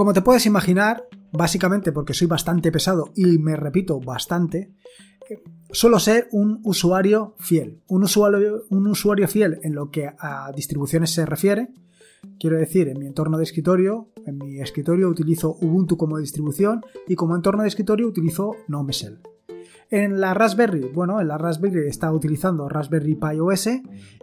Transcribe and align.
Como 0.00 0.14
te 0.14 0.22
puedes 0.22 0.46
imaginar, 0.46 1.06
básicamente 1.30 1.92
porque 1.92 2.14
soy 2.14 2.26
bastante 2.26 2.72
pesado 2.72 3.12
y 3.14 3.36
me 3.36 3.54
repito 3.54 4.00
bastante, 4.00 4.72
suelo 5.70 5.98
ser 5.98 6.26
un 6.32 6.58
usuario 6.64 7.34
fiel. 7.38 7.82
Un 7.86 8.04
usuario, 8.04 8.64
un 8.70 8.86
usuario 8.86 9.28
fiel 9.28 9.58
en 9.62 9.74
lo 9.74 9.90
que 9.90 10.06
a 10.06 10.50
distribuciones 10.56 11.10
se 11.10 11.26
refiere. 11.26 11.68
Quiero 12.38 12.56
decir, 12.56 12.88
en 12.88 12.98
mi 12.98 13.08
entorno 13.08 13.36
de 13.36 13.44
escritorio, 13.44 14.08
en 14.24 14.38
mi 14.38 14.58
escritorio 14.62 15.06
utilizo 15.06 15.58
Ubuntu 15.60 15.98
como 15.98 16.16
distribución 16.16 16.80
y 17.06 17.14
como 17.14 17.36
entorno 17.36 17.60
de 17.60 17.68
escritorio 17.68 18.08
utilizo 18.08 18.56
GNOME 18.68 18.94
Shell. 18.94 19.20
En 19.90 20.20
la 20.20 20.34
Raspberry, 20.34 20.88
bueno, 20.94 21.20
en 21.20 21.26
la 21.26 21.36
Raspberry 21.36 21.88
está 21.88 22.12
utilizando 22.12 22.68
Raspberry 22.68 23.16
Pi 23.16 23.40
OS 23.40 23.68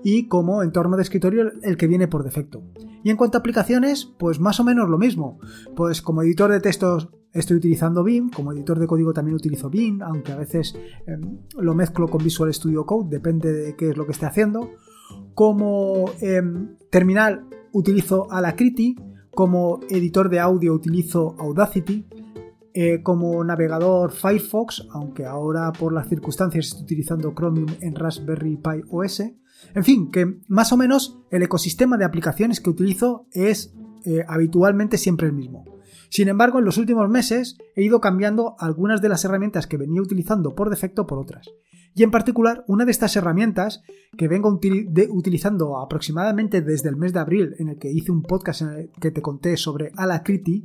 y 0.01 0.29
como 0.29 0.63
entorno 0.63 0.95
de 0.95 1.03
escritorio 1.03 1.51
el 1.61 1.75
que 1.75 1.87
viene 1.87 2.07
por 2.07 2.23
defecto. 2.23 2.63
Y 3.03 3.09
en 3.09 3.17
cuanto 3.17 3.37
a 3.37 3.39
aplicaciones, 3.39 4.05
pues 4.17 4.39
más 4.39 4.61
o 4.61 4.63
menos 4.63 4.89
lo 4.89 4.97
mismo. 4.97 5.39
Pues 5.75 6.01
como 6.01 6.23
editor 6.23 6.51
de 6.51 6.61
textos 6.61 7.09
estoy 7.33 7.57
utilizando 7.57 8.01
Vim, 8.05 8.29
como 8.29 8.53
editor 8.53 8.79
de 8.79 8.87
código 8.87 9.11
también 9.11 9.35
utilizo 9.35 9.69
Vim, 9.69 10.01
aunque 10.01 10.31
a 10.31 10.37
veces 10.37 10.73
em, 11.05 11.39
lo 11.57 11.75
mezclo 11.75 12.07
con 12.07 12.23
Visual 12.23 12.53
Studio 12.53 12.85
Code, 12.85 13.09
depende 13.09 13.51
de 13.51 13.75
qué 13.75 13.89
es 13.89 13.97
lo 13.97 14.05
que 14.05 14.13
esté 14.13 14.25
haciendo. 14.25 14.71
Como 15.33 16.11
em, 16.21 16.77
terminal 16.89 17.45
utilizo 17.73 18.31
Alacrity, 18.31 18.95
como 19.31 19.81
editor 19.89 20.29
de 20.29 20.39
audio 20.39 20.73
utilizo 20.73 21.35
Audacity, 21.37 22.07
eh, 22.79 23.01
como 23.01 23.43
navegador 23.43 24.11
Firefox, 24.11 24.85
aunque 24.91 25.25
ahora 25.25 25.71
por 25.73 25.91
las 25.91 26.07
circunstancias 26.07 26.67
estoy 26.67 26.83
utilizando 26.83 27.33
Chromium 27.33 27.69
en 27.81 27.95
Raspberry 27.95 28.55
Pi 28.55 28.83
OS. 28.91 29.21
En 29.73 29.83
fin, 29.83 30.11
que 30.11 30.41
más 30.47 30.71
o 30.71 30.77
menos 30.77 31.17
el 31.31 31.41
ecosistema 31.41 31.97
de 31.97 32.05
aplicaciones 32.05 32.61
que 32.61 32.69
utilizo 32.69 33.25
es 33.31 33.73
eh, 34.05 34.23
habitualmente 34.27 34.99
siempre 34.99 35.25
el 35.25 35.33
mismo. 35.33 35.65
Sin 36.09 36.27
embargo, 36.27 36.59
en 36.59 36.65
los 36.65 36.77
últimos 36.77 37.09
meses 37.09 37.57
he 37.75 37.81
ido 37.81 37.99
cambiando 37.99 38.55
algunas 38.59 39.01
de 39.01 39.09
las 39.09 39.25
herramientas 39.25 39.65
que 39.65 39.77
venía 39.77 40.03
utilizando 40.03 40.53
por 40.53 40.69
defecto 40.69 41.07
por 41.07 41.17
otras. 41.17 41.49
Y 41.95 42.03
en 42.03 42.11
particular, 42.11 42.63
una 42.67 42.85
de 42.85 42.91
estas 42.91 43.15
herramientas 43.15 43.81
que 44.15 44.27
vengo 44.27 44.59
utilizando 45.09 45.79
aproximadamente 45.79 46.61
desde 46.61 46.89
el 46.89 46.95
mes 46.95 47.11
de 47.11 47.21
abril, 47.21 47.55
en 47.57 47.69
el 47.69 47.79
que 47.79 47.91
hice 47.91 48.11
un 48.11 48.21
podcast 48.21 48.61
en 48.61 48.69
el 48.69 48.91
que 49.01 49.09
te 49.09 49.23
conté 49.23 49.57
sobre 49.57 49.91
Alacrity, 49.95 50.63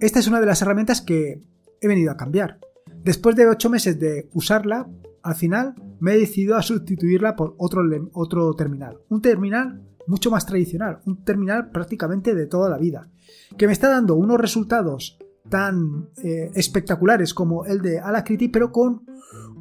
esta 0.00 0.18
es 0.18 0.28
una 0.28 0.40
de 0.40 0.46
las 0.46 0.62
herramientas 0.62 1.00
que 1.00 1.42
he 1.80 1.88
venido 1.88 2.10
a 2.10 2.16
cambiar. 2.16 2.58
Después 3.02 3.36
de 3.36 3.46
8 3.46 3.70
meses 3.70 3.98
de 3.98 4.28
usarla, 4.34 4.88
al 5.22 5.34
final 5.34 5.74
me 6.00 6.14
he 6.14 6.18
decidido 6.18 6.56
a 6.56 6.62
sustituirla 6.62 7.36
por 7.36 7.54
otro, 7.58 7.82
otro 8.12 8.54
terminal. 8.54 8.98
Un 9.08 9.22
terminal 9.22 9.82
mucho 10.06 10.30
más 10.30 10.46
tradicional, 10.46 11.00
un 11.04 11.24
terminal 11.24 11.70
prácticamente 11.70 12.34
de 12.34 12.46
toda 12.46 12.70
la 12.70 12.78
vida, 12.78 13.08
que 13.56 13.66
me 13.66 13.72
está 13.72 13.88
dando 13.88 14.14
unos 14.14 14.40
resultados 14.40 15.18
tan 15.48 16.10
eh, 16.22 16.50
espectaculares 16.54 17.34
como 17.34 17.64
el 17.66 17.80
de 17.80 17.98
Alacrity, 17.98 18.48
pero 18.48 18.72
con 18.72 19.02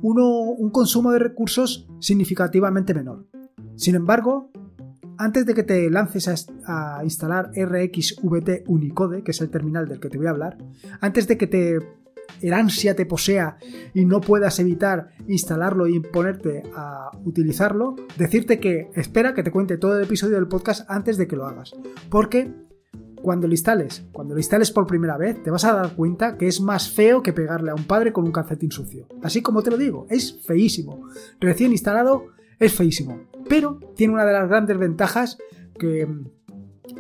un 0.02 0.70
consumo 0.72 1.12
de 1.12 1.20
recursos 1.20 1.88
significativamente 2.00 2.94
menor. 2.94 3.26
Sin 3.76 3.96
embargo, 3.96 4.52
antes 5.18 5.46
de 5.46 5.54
que 5.54 5.64
te 5.64 5.90
lances 5.90 6.48
a, 6.66 7.02
instalar 7.04 7.52
RxVT 7.56 8.64
Unicode, 8.68 9.24
que 9.24 9.32
es 9.32 9.42
el 9.42 9.50
terminal 9.50 9.88
del 9.88 10.00
que 10.00 10.10
te 10.10 10.18
voy 10.18 10.28
a 10.28 10.32
hablar, 10.32 10.58
antes 11.02 11.28
de 11.28 11.38
que 11.38 11.48
te 11.48 11.80
el 12.42 12.54
ansia 12.54 12.96
te 12.96 13.06
posea 13.06 13.58
y 13.94 14.06
no 14.06 14.20
puedas 14.20 14.60
evitar 14.60 15.10
instalarlo 15.28 15.88
y 15.88 16.00
ponerte 16.00 16.64
a 16.76 17.12
utilizarlo, 17.24 17.96
decirte 18.18 18.60
que 18.60 18.90
espera 18.96 19.34
que 19.34 19.44
te 19.44 19.52
cuente 19.52 19.78
todo 19.78 19.98
el 19.98 20.04
episodio 20.04 20.36
del 20.36 20.48
podcast 20.48 20.90
antes 20.90 21.18
de 21.18 21.28
que 21.28 21.36
lo 21.36 21.46
hagas. 21.46 21.74
Porque 22.10 22.52
cuando 23.22 23.48
lo 23.48 23.54
instales, 23.54 24.06
cuando 24.12 24.36
lo 24.36 24.40
instales 24.40 24.70
por 24.72 24.86
primera 24.86 25.18
vez, 25.18 25.42
te 25.42 25.50
vas 25.50 25.66
a 25.66 25.74
dar 25.74 25.96
cuenta 25.96 26.38
que 26.38 26.48
es 26.48 26.62
más 26.62 26.92
feo 26.92 27.24
que 27.24 27.34
pegarle 27.34 27.72
a 27.72 27.76
un 27.76 27.86
padre 27.86 28.14
con 28.14 28.26
un 28.26 28.32
calcetín 28.32 28.72
sucio. 28.72 29.08
Así 29.24 29.42
como 29.42 29.64
te 29.64 29.72
lo 29.72 29.78
digo, 29.78 30.06
es 30.10 30.40
feísimo. 30.46 31.08
Recién 31.40 31.72
instalado 31.72 32.35
es 32.60 32.74
feísimo. 32.74 33.22
Pero 33.48 33.80
tiene 33.96 34.14
una 34.14 34.26
de 34.26 34.34
las 34.34 34.50
grandes 34.50 34.78
ventajas 34.78 35.38
que 35.78 36.08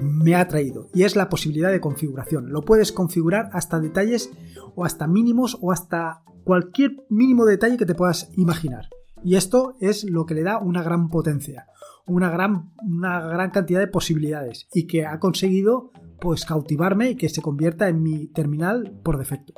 me 0.01 0.35
ha 0.35 0.47
traído 0.47 0.89
y 0.93 1.03
es 1.03 1.15
la 1.15 1.29
posibilidad 1.29 1.71
de 1.71 1.81
configuración. 1.81 2.51
Lo 2.51 2.61
puedes 2.61 2.91
configurar 2.91 3.49
hasta 3.53 3.79
detalles 3.79 4.31
o 4.75 4.85
hasta 4.85 5.07
mínimos 5.07 5.57
o 5.61 5.71
hasta 5.71 6.23
cualquier 6.43 6.95
mínimo 7.09 7.45
detalle 7.45 7.77
que 7.77 7.85
te 7.85 7.95
puedas 7.95 8.29
imaginar. 8.35 8.89
Y 9.23 9.35
esto 9.35 9.75
es 9.79 10.03
lo 10.03 10.25
que 10.25 10.35
le 10.35 10.43
da 10.43 10.59
una 10.59 10.83
gran 10.83 11.09
potencia, 11.09 11.67
una 12.05 12.29
gran, 12.29 12.71
una 12.83 13.19
gran 13.21 13.49
cantidad 13.49 13.79
de 13.79 13.87
posibilidades 13.87 14.67
y 14.73 14.85
que 14.85 15.05
ha 15.05 15.19
conseguido 15.19 15.91
pues 16.19 16.45
cautivarme 16.45 17.11
y 17.11 17.15
que 17.15 17.29
se 17.29 17.41
convierta 17.41 17.87
en 17.87 18.03
mi 18.03 18.27
terminal 18.27 18.99
por 19.03 19.17
defecto. 19.17 19.53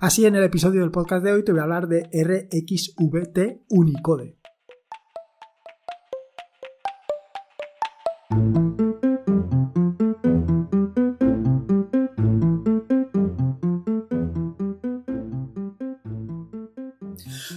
Así 0.00 0.26
en 0.26 0.34
el 0.36 0.44
episodio 0.44 0.80
del 0.80 0.90
podcast 0.90 1.24
de 1.24 1.32
hoy 1.32 1.44
te 1.44 1.52
voy 1.52 1.60
a 1.60 1.64
hablar 1.64 1.88
de 1.88 2.08
RxVT 2.12 3.64
Unicode. 3.68 4.38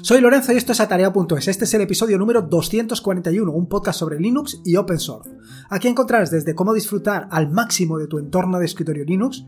Soy 0.07 0.21
Lorenzo 0.21 0.53
y 0.53 0.55
esto 0.55 0.71
es 0.71 0.79
Atarea.es. 0.79 1.49
Este 1.49 1.65
es 1.65 1.73
el 1.73 1.81
episodio 1.81 2.17
número 2.17 2.41
241, 2.41 3.51
un 3.51 3.67
podcast 3.67 3.99
sobre 3.99 4.17
Linux 4.17 4.61
y 4.63 4.77
Open 4.77 4.99
Source. 4.99 5.29
Aquí 5.69 5.89
encontrarás 5.89 6.31
desde 6.31 6.55
cómo 6.55 6.73
disfrutar 6.73 7.27
al 7.29 7.51
máximo 7.51 7.97
de 7.97 8.07
tu 8.07 8.17
entorno 8.17 8.57
de 8.57 8.63
escritorio 8.67 9.03
Linux, 9.03 9.43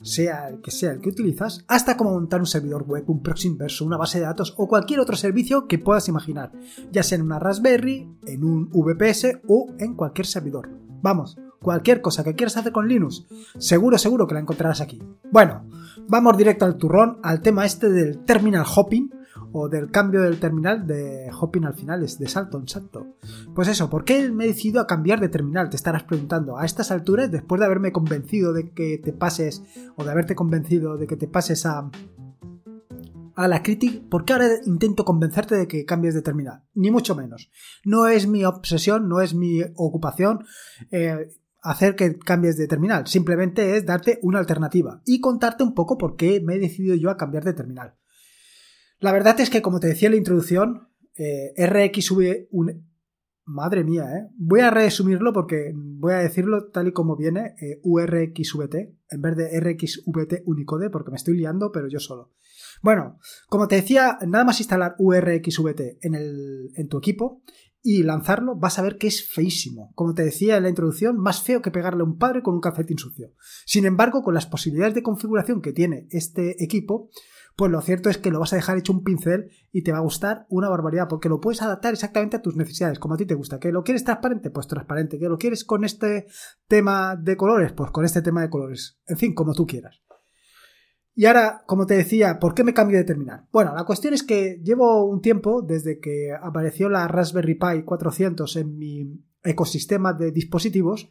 sea 0.00 0.50
el 0.50 0.60
que 0.60 0.70
sea 0.70 0.92
el 0.92 1.00
que 1.00 1.08
utilizas, 1.08 1.64
hasta 1.66 1.96
cómo 1.96 2.12
montar 2.12 2.38
un 2.38 2.46
servidor 2.46 2.84
web, 2.84 3.10
un 3.10 3.24
proxy 3.24 3.48
inverso, 3.48 3.84
una 3.84 3.96
base 3.96 4.20
de 4.20 4.26
datos 4.26 4.54
o 4.56 4.68
cualquier 4.68 5.00
otro 5.00 5.16
servicio 5.16 5.66
que 5.66 5.80
puedas 5.80 6.08
imaginar, 6.08 6.52
ya 6.92 7.02
sea 7.02 7.16
en 7.16 7.22
una 7.22 7.40
Raspberry, 7.40 8.08
en 8.24 8.44
un 8.44 8.70
VPS 8.70 9.40
o 9.48 9.66
en 9.80 9.94
cualquier 9.94 10.26
servidor. 10.28 10.70
Vamos, 11.02 11.40
cualquier 11.60 12.02
cosa 12.02 12.22
que 12.22 12.36
quieras 12.36 12.56
hacer 12.56 12.70
con 12.70 12.86
Linux, 12.86 13.26
seguro, 13.58 13.98
seguro 13.98 14.28
que 14.28 14.34
la 14.34 14.40
encontrarás 14.42 14.80
aquí. 14.80 15.02
Bueno, 15.32 15.68
vamos 16.06 16.36
directo 16.36 16.66
al 16.66 16.76
turrón, 16.76 17.18
al 17.24 17.42
tema 17.42 17.66
este 17.66 17.90
del 17.90 18.20
terminal 18.20 18.64
hopping, 18.64 19.17
o 19.52 19.68
del 19.68 19.90
cambio 19.90 20.22
del 20.22 20.40
terminal 20.40 20.86
de 20.86 21.30
hopping 21.38 21.64
al 21.64 21.74
final, 21.74 22.02
es 22.02 22.18
de 22.18 22.28
salto 22.28 22.58
en 22.58 22.68
salto. 22.68 23.16
Pues 23.54 23.68
eso, 23.68 23.88
¿por 23.88 24.04
qué 24.04 24.30
me 24.30 24.44
he 24.44 24.48
decidido 24.48 24.80
a 24.80 24.86
cambiar 24.86 25.20
de 25.20 25.28
terminal? 25.28 25.70
Te 25.70 25.76
estarás 25.76 26.04
preguntando. 26.04 26.58
A 26.58 26.64
estas 26.64 26.90
alturas, 26.90 27.30
después 27.30 27.58
de 27.58 27.66
haberme 27.66 27.92
convencido 27.92 28.52
de 28.52 28.70
que 28.70 28.98
te 28.98 29.12
pases, 29.12 29.62
o 29.96 30.04
de 30.04 30.10
haberte 30.10 30.34
convencido 30.34 30.96
de 30.96 31.06
que 31.06 31.16
te 31.16 31.28
pases 31.28 31.66
a, 31.66 31.90
la 33.36 33.62
crítica, 33.62 34.02
¿por 34.10 34.24
qué 34.24 34.32
ahora 34.32 34.48
intento 34.66 35.04
convencerte 35.04 35.54
de 35.54 35.68
que 35.68 35.84
cambies 35.84 36.14
de 36.14 36.22
terminal? 36.22 36.64
Ni 36.74 36.90
mucho 36.90 37.14
menos. 37.14 37.50
No 37.84 38.08
es 38.08 38.26
mi 38.26 38.44
obsesión, 38.44 39.08
no 39.08 39.20
es 39.20 39.34
mi 39.34 39.62
ocupación. 39.76 40.44
Eh, 40.90 41.28
hacer 41.62 41.96
que 41.96 42.18
cambies 42.18 42.56
de 42.56 42.66
terminal, 42.66 43.06
simplemente 43.06 43.76
es 43.76 43.84
darte 43.84 44.18
una 44.22 44.38
alternativa 44.38 45.02
y 45.04 45.20
contarte 45.20 45.64
un 45.64 45.74
poco 45.74 45.98
por 45.98 46.16
qué 46.16 46.40
me 46.40 46.54
he 46.54 46.58
decidido 46.58 46.94
yo 46.94 47.10
a 47.10 47.16
cambiar 47.16 47.44
de 47.44 47.52
terminal. 47.52 47.94
La 49.00 49.12
verdad 49.12 49.38
es 49.40 49.50
que, 49.50 49.62
como 49.62 49.80
te 49.80 49.88
decía 49.88 50.06
en 50.06 50.12
la 50.12 50.18
introducción, 50.18 50.88
eh, 51.16 51.52
RxV... 51.56 52.48
Madre 53.50 53.82
mía, 53.82 54.04
¿eh? 54.14 54.28
Voy 54.36 54.60
a 54.60 54.70
resumirlo 54.70 55.32
porque 55.32 55.72
voy 55.74 56.12
a 56.12 56.18
decirlo 56.18 56.68
tal 56.68 56.88
y 56.88 56.92
como 56.92 57.16
viene, 57.16 57.54
eh, 57.62 57.80
URXVT, 57.82 58.74
en 59.08 59.22
vez 59.22 59.36
de 59.36 59.58
RxVT 59.58 60.42
Unicode, 60.44 60.90
porque 60.90 61.10
me 61.10 61.16
estoy 61.16 61.38
liando, 61.38 61.72
pero 61.72 61.88
yo 61.88 61.98
solo. 61.98 62.34
Bueno, 62.82 63.18
como 63.48 63.66
te 63.66 63.76
decía, 63.76 64.18
nada 64.26 64.44
más 64.44 64.60
instalar 64.60 64.96
URXVT 64.98 65.80
en, 66.02 66.14
el, 66.14 66.72
en 66.74 66.88
tu 66.88 66.98
equipo 66.98 67.42
y 67.80 68.02
lanzarlo, 68.02 68.54
vas 68.56 68.78
a 68.78 68.82
ver 68.82 68.98
que 68.98 69.06
es 69.06 69.26
feísimo. 69.26 69.92
Como 69.94 70.12
te 70.12 70.24
decía 70.24 70.58
en 70.58 70.64
la 70.64 70.68
introducción, 70.68 71.16
más 71.16 71.42
feo 71.42 71.62
que 71.62 71.70
pegarle 71.70 72.02
a 72.02 72.06
un 72.06 72.18
padre 72.18 72.42
con 72.42 72.52
un 72.52 72.60
calcetín 72.60 72.98
sucio. 72.98 73.32
Sin 73.64 73.86
embargo, 73.86 74.22
con 74.22 74.34
las 74.34 74.46
posibilidades 74.46 74.94
de 74.94 75.02
configuración 75.02 75.62
que 75.62 75.72
tiene 75.72 76.06
este 76.10 76.62
equipo, 76.62 77.08
pues 77.58 77.72
lo 77.72 77.80
cierto 77.80 78.08
es 78.08 78.18
que 78.18 78.30
lo 78.30 78.38
vas 78.38 78.52
a 78.52 78.56
dejar 78.56 78.78
hecho 78.78 78.92
un 78.92 79.02
pincel 79.02 79.50
y 79.72 79.82
te 79.82 79.90
va 79.90 79.98
a 79.98 80.02
gustar 80.02 80.46
una 80.48 80.68
barbaridad, 80.68 81.08
porque 81.08 81.28
lo 81.28 81.40
puedes 81.40 81.60
adaptar 81.60 81.92
exactamente 81.92 82.36
a 82.36 82.40
tus 82.40 82.54
necesidades, 82.54 83.00
como 83.00 83.14
a 83.14 83.16
ti 83.16 83.26
te 83.26 83.34
gusta. 83.34 83.58
¿Que 83.58 83.72
lo 83.72 83.82
quieres 83.82 84.04
transparente? 84.04 84.50
Pues 84.50 84.68
transparente. 84.68 85.18
¿Que 85.18 85.28
lo 85.28 85.38
quieres 85.38 85.64
con 85.64 85.82
este 85.82 86.28
tema 86.68 87.16
de 87.16 87.36
colores? 87.36 87.72
Pues 87.72 87.90
con 87.90 88.04
este 88.04 88.22
tema 88.22 88.42
de 88.42 88.48
colores. 88.48 89.00
En 89.08 89.16
fin, 89.16 89.34
como 89.34 89.54
tú 89.54 89.66
quieras. 89.66 90.00
Y 91.16 91.26
ahora, 91.26 91.64
como 91.66 91.84
te 91.84 91.94
decía, 91.94 92.38
¿por 92.38 92.54
qué 92.54 92.62
me 92.62 92.74
cambio 92.74 92.96
de 92.96 93.02
terminal? 93.02 93.48
Bueno, 93.50 93.74
la 93.74 93.84
cuestión 93.84 94.14
es 94.14 94.22
que 94.22 94.60
llevo 94.62 95.06
un 95.06 95.20
tiempo, 95.20 95.60
desde 95.60 95.98
que 95.98 96.30
apareció 96.40 96.88
la 96.88 97.08
Raspberry 97.08 97.56
Pi 97.56 97.82
400 97.84 98.54
en 98.54 98.78
mi 98.78 99.20
ecosistema 99.42 100.12
de 100.12 100.30
dispositivos, 100.30 101.10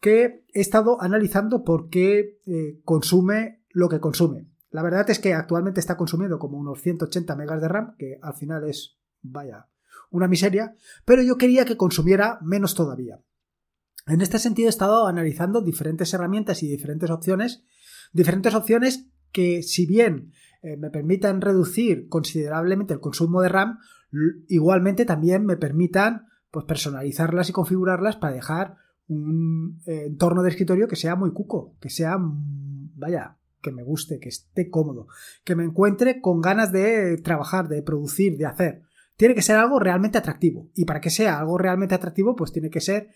que 0.00 0.46
he 0.54 0.60
estado 0.62 1.02
analizando 1.02 1.64
por 1.64 1.90
qué 1.90 2.38
eh, 2.46 2.80
consume 2.82 3.62
lo 3.68 3.90
que 3.90 4.00
consume. 4.00 4.51
La 4.72 4.82
verdad 4.82 5.08
es 5.10 5.18
que 5.18 5.34
actualmente 5.34 5.80
está 5.80 5.96
consumiendo 5.98 6.38
como 6.38 6.58
unos 6.58 6.80
180 6.80 7.36
megas 7.36 7.60
de 7.60 7.68
RAM, 7.68 7.94
que 7.98 8.18
al 8.22 8.34
final 8.34 8.68
es, 8.68 8.98
vaya, 9.20 9.68
una 10.10 10.28
miseria, 10.28 10.74
pero 11.04 11.22
yo 11.22 11.36
quería 11.36 11.66
que 11.66 11.76
consumiera 11.76 12.38
menos 12.42 12.74
todavía. 12.74 13.20
En 14.06 14.22
este 14.22 14.38
sentido 14.38 14.68
he 14.68 14.70
estado 14.70 15.06
analizando 15.06 15.60
diferentes 15.60 16.12
herramientas 16.14 16.62
y 16.62 16.68
diferentes 16.68 17.10
opciones, 17.10 17.64
diferentes 18.12 18.54
opciones 18.54 19.06
que 19.30 19.62
si 19.62 19.86
bien 19.86 20.32
eh, 20.62 20.78
me 20.78 20.90
permitan 20.90 21.42
reducir 21.42 22.08
considerablemente 22.08 22.94
el 22.94 23.00
consumo 23.00 23.42
de 23.42 23.50
RAM, 23.50 23.78
igualmente 24.48 25.04
también 25.04 25.44
me 25.44 25.58
permitan 25.58 26.28
pues, 26.50 26.64
personalizarlas 26.64 27.50
y 27.50 27.52
configurarlas 27.52 28.16
para 28.16 28.34
dejar 28.34 28.76
un 29.06 29.80
eh, 29.86 30.04
entorno 30.06 30.42
de 30.42 30.48
escritorio 30.48 30.88
que 30.88 30.96
sea 30.96 31.14
muy 31.14 31.32
cuco, 31.32 31.76
que 31.78 31.90
sea, 31.90 32.16
mm, 32.16 32.92
vaya, 32.94 33.38
que 33.62 33.72
me 33.72 33.82
guste, 33.82 34.18
que 34.20 34.28
esté 34.28 34.68
cómodo, 34.68 35.06
que 35.44 35.56
me 35.56 35.64
encuentre 35.64 36.20
con 36.20 36.40
ganas 36.40 36.72
de 36.72 37.16
trabajar, 37.18 37.68
de 37.68 37.82
producir, 37.82 38.36
de 38.36 38.46
hacer. 38.46 38.82
Tiene 39.16 39.34
que 39.34 39.42
ser 39.42 39.56
algo 39.56 39.78
realmente 39.78 40.18
atractivo. 40.18 40.68
Y 40.74 40.84
para 40.84 41.00
que 41.00 41.10
sea 41.10 41.38
algo 41.38 41.56
realmente 41.56 41.94
atractivo, 41.94 42.36
pues 42.36 42.52
tiene 42.52 42.70
que 42.70 42.80
ser 42.80 43.10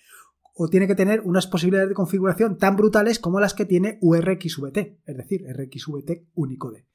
o 0.58 0.69
tiene 0.69 0.87
que 0.87 0.94
tener 0.94 1.20
unas 1.20 1.46
posibilidades 1.46 1.90
de 1.90 1.94
configuración 1.94 2.56
tan 2.56 2.76
brutales 2.76 3.19
como 3.19 3.40
las 3.40 3.52
que 3.52 3.66
tiene 3.66 3.98
URXVT, 4.00 4.78
es 5.04 5.16
decir, 5.16 5.44
RxVT 5.46 6.28
Unicode. 6.34 6.87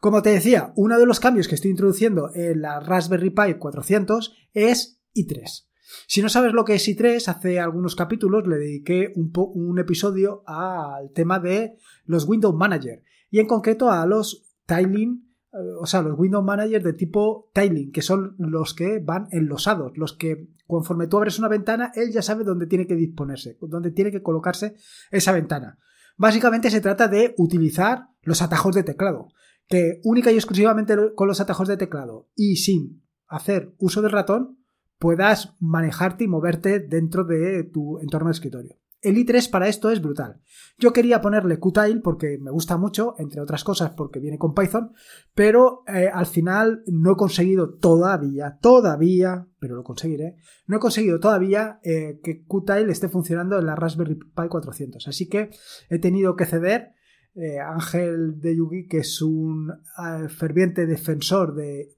Como 0.00 0.22
te 0.22 0.30
decía, 0.30 0.72
uno 0.76 0.98
de 0.98 1.04
los 1.04 1.20
cambios 1.20 1.46
que 1.46 1.56
estoy 1.56 1.72
introduciendo 1.72 2.30
en 2.34 2.62
la 2.62 2.80
Raspberry 2.80 3.30
Pi 3.30 3.54
400 3.58 4.34
es 4.54 5.00
i3. 5.14 5.66
Si 6.06 6.22
no 6.22 6.28
sabes 6.28 6.52
lo 6.52 6.64
que 6.64 6.74
es 6.74 6.88
i3, 6.88 7.28
hace 7.28 7.60
algunos 7.60 7.94
capítulos 7.94 8.46
le 8.46 8.56
dediqué 8.56 9.12
un, 9.14 9.78
episodio 9.78 10.42
al 10.46 11.10
tema 11.12 11.38
de 11.38 11.76
los 12.04 12.26
Windows 12.26 12.54
Manager 12.54 13.02
y 13.30 13.38
en 13.38 13.46
concreto 13.46 13.90
a 13.90 14.04
los 14.06 14.56
tiling, 14.66 15.28
eh, 15.52 15.56
o 15.80 15.86
sea, 15.86 16.02
los 16.02 16.18
Windows 16.18 16.44
Manager 16.44 16.82
de 16.82 16.92
tipo 16.92 17.50
tiling, 17.52 17.92
que 17.92 18.02
son 18.02 18.34
los 18.38 18.74
que 18.74 18.98
van 18.98 19.28
enlosados, 19.30 19.96
los 19.96 20.12
que 20.12 20.48
conforme 20.66 21.06
tú 21.06 21.18
abres 21.18 21.38
una 21.38 21.48
ventana, 21.48 21.92
él 21.94 22.10
ya 22.12 22.22
sabe 22.22 22.44
dónde 22.44 22.66
tiene 22.66 22.86
que 22.86 22.96
disponerse, 22.96 23.56
dónde 23.60 23.90
tiene 23.90 24.10
que 24.10 24.22
colocarse 24.22 24.74
esa 25.10 25.32
ventana. 25.32 25.78
Básicamente 26.16 26.70
se 26.70 26.80
trata 26.80 27.08
de 27.08 27.34
utilizar 27.36 28.08
los 28.22 28.42
atajos 28.42 28.74
de 28.74 28.82
teclado 28.82 29.28
que 29.68 30.00
única 30.04 30.30
y 30.30 30.36
exclusivamente 30.36 30.96
con 31.14 31.28
los 31.28 31.40
atajos 31.40 31.68
de 31.68 31.76
teclado 31.76 32.28
y 32.34 32.56
sin 32.56 33.02
hacer 33.26 33.74
uso 33.78 34.00
del 34.02 34.12
ratón 34.12 34.58
puedas 34.98 35.56
manejarte 35.60 36.24
y 36.24 36.28
moverte 36.28 36.80
dentro 36.80 37.24
de 37.24 37.64
tu 37.64 37.98
entorno 38.00 38.28
de 38.28 38.32
escritorio. 38.32 38.76
El 39.02 39.16
i3 39.16 39.50
para 39.50 39.68
esto 39.68 39.90
es 39.90 40.00
brutal. 40.00 40.40
Yo 40.78 40.92
quería 40.92 41.20
ponerle 41.20 41.60
Qtile 41.60 42.00
porque 42.02 42.38
me 42.40 42.50
gusta 42.50 42.76
mucho, 42.76 43.14
entre 43.18 43.40
otras 43.40 43.62
cosas 43.62 43.90
porque 43.90 44.20
viene 44.20 44.38
con 44.38 44.54
Python, 44.54 44.92
pero 45.34 45.84
eh, 45.86 46.08
al 46.12 46.26
final 46.26 46.82
no 46.86 47.12
he 47.12 47.16
conseguido 47.16 47.74
todavía, 47.74 48.58
todavía, 48.60 49.46
pero 49.60 49.76
lo 49.76 49.84
conseguiré, 49.84 50.36
no 50.66 50.78
he 50.78 50.80
conseguido 50.80 51.20
todavía 51.20 51.78
eh, 51.84 52.20
que 52.22 52.44
Qtile 52.46 52.90
esté 52.90 53.08
funcionando 53.08 53.58
en 53.58 53.66
la 53.66 53.76
Raspberry 53.76 54.16
Pi 54.16 54.48
400. 54.48 55.06
Así 55.06 55.28
que 55.28 55.50
he 55.88 55.98
tenido 55.98 56.34
que 56.34 56.46
ceder 56.46 56.96
eh, 57.38 57.60
Ángel 57.60 58.40
de 58.40 58.56
Yugi, 58.56 58.86
que 58.88 58.98
es 58.98 59.20
un 59.20 59.70
eh, 59.70 60.28
ferviente 60.30 60.86
defensor 60.86 61.54
de, 61.54 61.95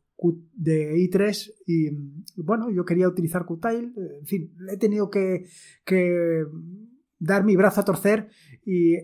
de 0.52 0.96
i3 0.96 1.52
y 1.66 1.90
bueno, 2.36 2.70
yo 2.70 2.84
quería 2.84 3.08
utilizar 3.08 3.46
Qtile, 3.46 3.92
en 4.20 4.26
fin, 4.26 4.52
he 4.70 4.76
tenido 4.76 5.10
que, 5.10 5.46
dar 7.20 7.44
mi 7.44 7.56
brazo 7.56 7.80
a 7.80 7.84
torcer 7.84 8.28
y 8.64 8.96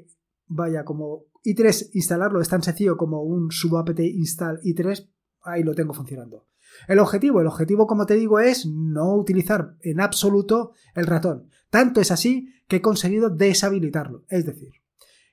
vaya, 0.47 0.85
como 0.85 1.25
i3 1.45 1.91
instalarlo 1.95 2.41
es 2.41 2.49
tan 2.49 2.63
sencillo 2.63 2.97
como 2.97 3.23
un 3.23 3.51
subapt 3.51 3.99
install 3.99 4.61
i3, 4.63 5.09
ahí 5.43 5.63
lo 5.63 5.75
tengo 5.75 5.95
funcionando. 5.95 6.47
El 6.89 6.99
objetivo, 6.99 7.41
el 7.41 7.47
objetivo 7.47 7.87
como 7.87 8.07
te 8.07 8.15
digo 8.15 8.41
es 8.41 8.67
no 8.67 9.15
utilizar 9.15 9.77
en 9.83 10.01
absoluto 10.01 10.73
el 10.95 11.07
ratón. 11.07 11.49
Tanto 11.71 12.01
es 12.01 12.11
así 12.11 12.49
que 12.67 12.77
he 12.77 12.81
conseguido 12.81 13.31
deshabilitarlo, 13.31 14.25
es 14.29 14.47
decir, 14.47 14.73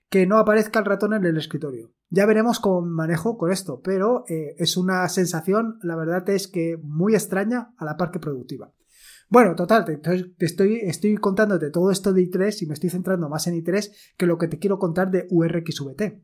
que 0.10 0.28
no 0.28 0.38
aparezca 0.38 0.80
el 0.80 0.86
ratón 0.86 1.14
en 1.14 1.26
el 1.26 1.38
escritorio. 1.38 1.92
Ya 2.14 2.26
veremos 2.26 2.60
cómo 2.60 2.82
manejo 2.82 3.38
con 3.38 3.54
esto, 3.54 3.80
pero 3.82 4.26
eh, 4.28 4.54
es 4.58 4.76
una 4.76 5.08
sensación, 5.08 5.80
la 5.82 5.96
verdad 5.96 6.30
es 6.30 6.50
que 6.50 6.78
muy 6.84 7.16
extraña 7.16 7.74
a 7.78 7.86
la 7.86 7.96
par 7.96 8.12
que 8.12 8.20
productiva. 8.20 8.74
Bueno, 9.30 9.56
total, 9.56 9.86
te, 9.86 10.46
estoy, 10.46 10.82
estoy 10.84 11.16
contándote 11.16 11.70
todo 11.70 11.90
esto 11.90 12.12
de 12.12 12.24
i3 12.24 12.64
y 12.64 12.66
me 12.66 12.74
estoy 12.74 12.90
centrando 12.90 13.30
más 13.30 13.48
en 13.48 13.56
i3 13.56 13.92
que 14.18 14.26
lo 14.26 14.38
que 14.38 14.50
te 14.50 14.60
quiero 14.60 14.78
contar 14.78 15.10
de 15.10 15.26
URXVT. 15.30 16.22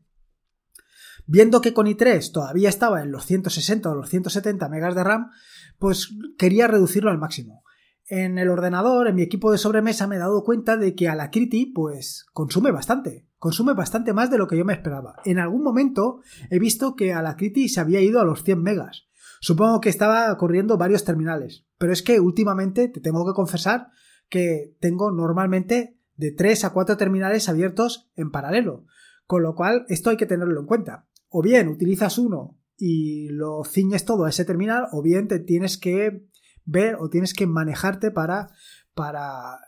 Viendo 1.26 1.62
que 1.62 1.72
con 1.72 1.86
i3 1.86 2.32
todavía 2.32 2.68
estaba 2.68 3.02
en 3.02 3.10
los 3.10 3.24
160 3.24 3.90
o 3.90 3.94
los 3.94 4.10
170 4.10 4.68
megas 4.68 4.94
de 4.94 5.04
RAM, 5.04 5.30
pues 5.78 6.14
quería 6.36 6.68
reducirlo 6.68 7.10
al 7.10 7.18
máximo 7.18 7.64
en 8.08 8.38
el 8.38 8.48
ordenador, 8.48 9.06
en 9.06 9.14
mi 9.14 9.22
equipo 9.22 9.52
de 9.52 9.58
sobremesa, 9.58 10.06
me 10.06 10.16
he 10.16 10.18
dado 10.18 10.42
cuenta 10.42 10.76
de 10.76 10.94
que 10.94 11.08
Alacrity, 11.08 11.66
pues, 11.66 12.26
consume 12.32 12.70
bastante. 12.70 13.26
Consume 13.38 13.74
bastante 13.74 14.12
más 14.12 14.30
de 14.30 14.38
lo 14.38 14.48
que 14.48 14.56
yo 14.56 14.64
me 14.64 14.72
esperaba. 14.72 15.16
En 15.24 15.38
algún 15.38 15.62
momento 15.62 16.20
he 16.50 16.58
visto 16.58 16.96
que 16.96 17.12
Alacrity 17.12 17.68
se 17.68 17.80
había 17.80 18.00
ido 18.00 18.20
a 18.20 18.24
los 18.24 18.42
100 18.42 18.62
megas. 18.62 19.08
Supongo 19.40 19.80
que 19.80 19.90
estaba 19.90 20.36
corriendo 20.36 20.78
varios 20.78 21.04
terminales. 21.04 21.66
Pero 21.76 21.92
es 21.92 22.02
que 22.02 22.18
últimamente 22.18 22.88
te 22.88 23.00
tengo 23.00 23.24
que 23.26 23.34
confesar 23.34 23.88
que 24.28 24.74
tengo 24.80 25.12
normalmente 25.12 25.98
de 26.16 26.32
3 26.32 26.64
a 26.64 26.72
4 26.72 26.96
terminales 26.96 27.48
abiertos 27.48 28.10
en 28.16 28.30
paralelo. 28.30 28.86
Con 29.26 29.42
lo 29.42 29.54
cual, 29.54 29.84
esto 29.88 30.10
hay 30.10 30.16
que 30.16 30.26
tenerlo 30.26 30.58
en 30.58 30.66
cuenta. 30.66 31.06
O 31.28 31.42
bien 31.42 31.68
utilizas 31.68 32.18
uno 32.18 32.58
y 32.76 33.28
lo 33.28 33.62
ciñes 33.64 34.04
todo 34.04 34.24
a 34.24 34.30
ese 34.30 34.44
terminal, 34.44 34.86
o 34.92 35.02
bien 35.02 35.28
te 35.28 35.38
tienes 35.38 35.78
que 35.78 36.24
ver 36.68 36.96
o 37.00 37.08
tienes 37.08 37.32
que 37.32 37.46
manejarte 37.46 38.10
para, 38.10 38.50
para 38.94 39.58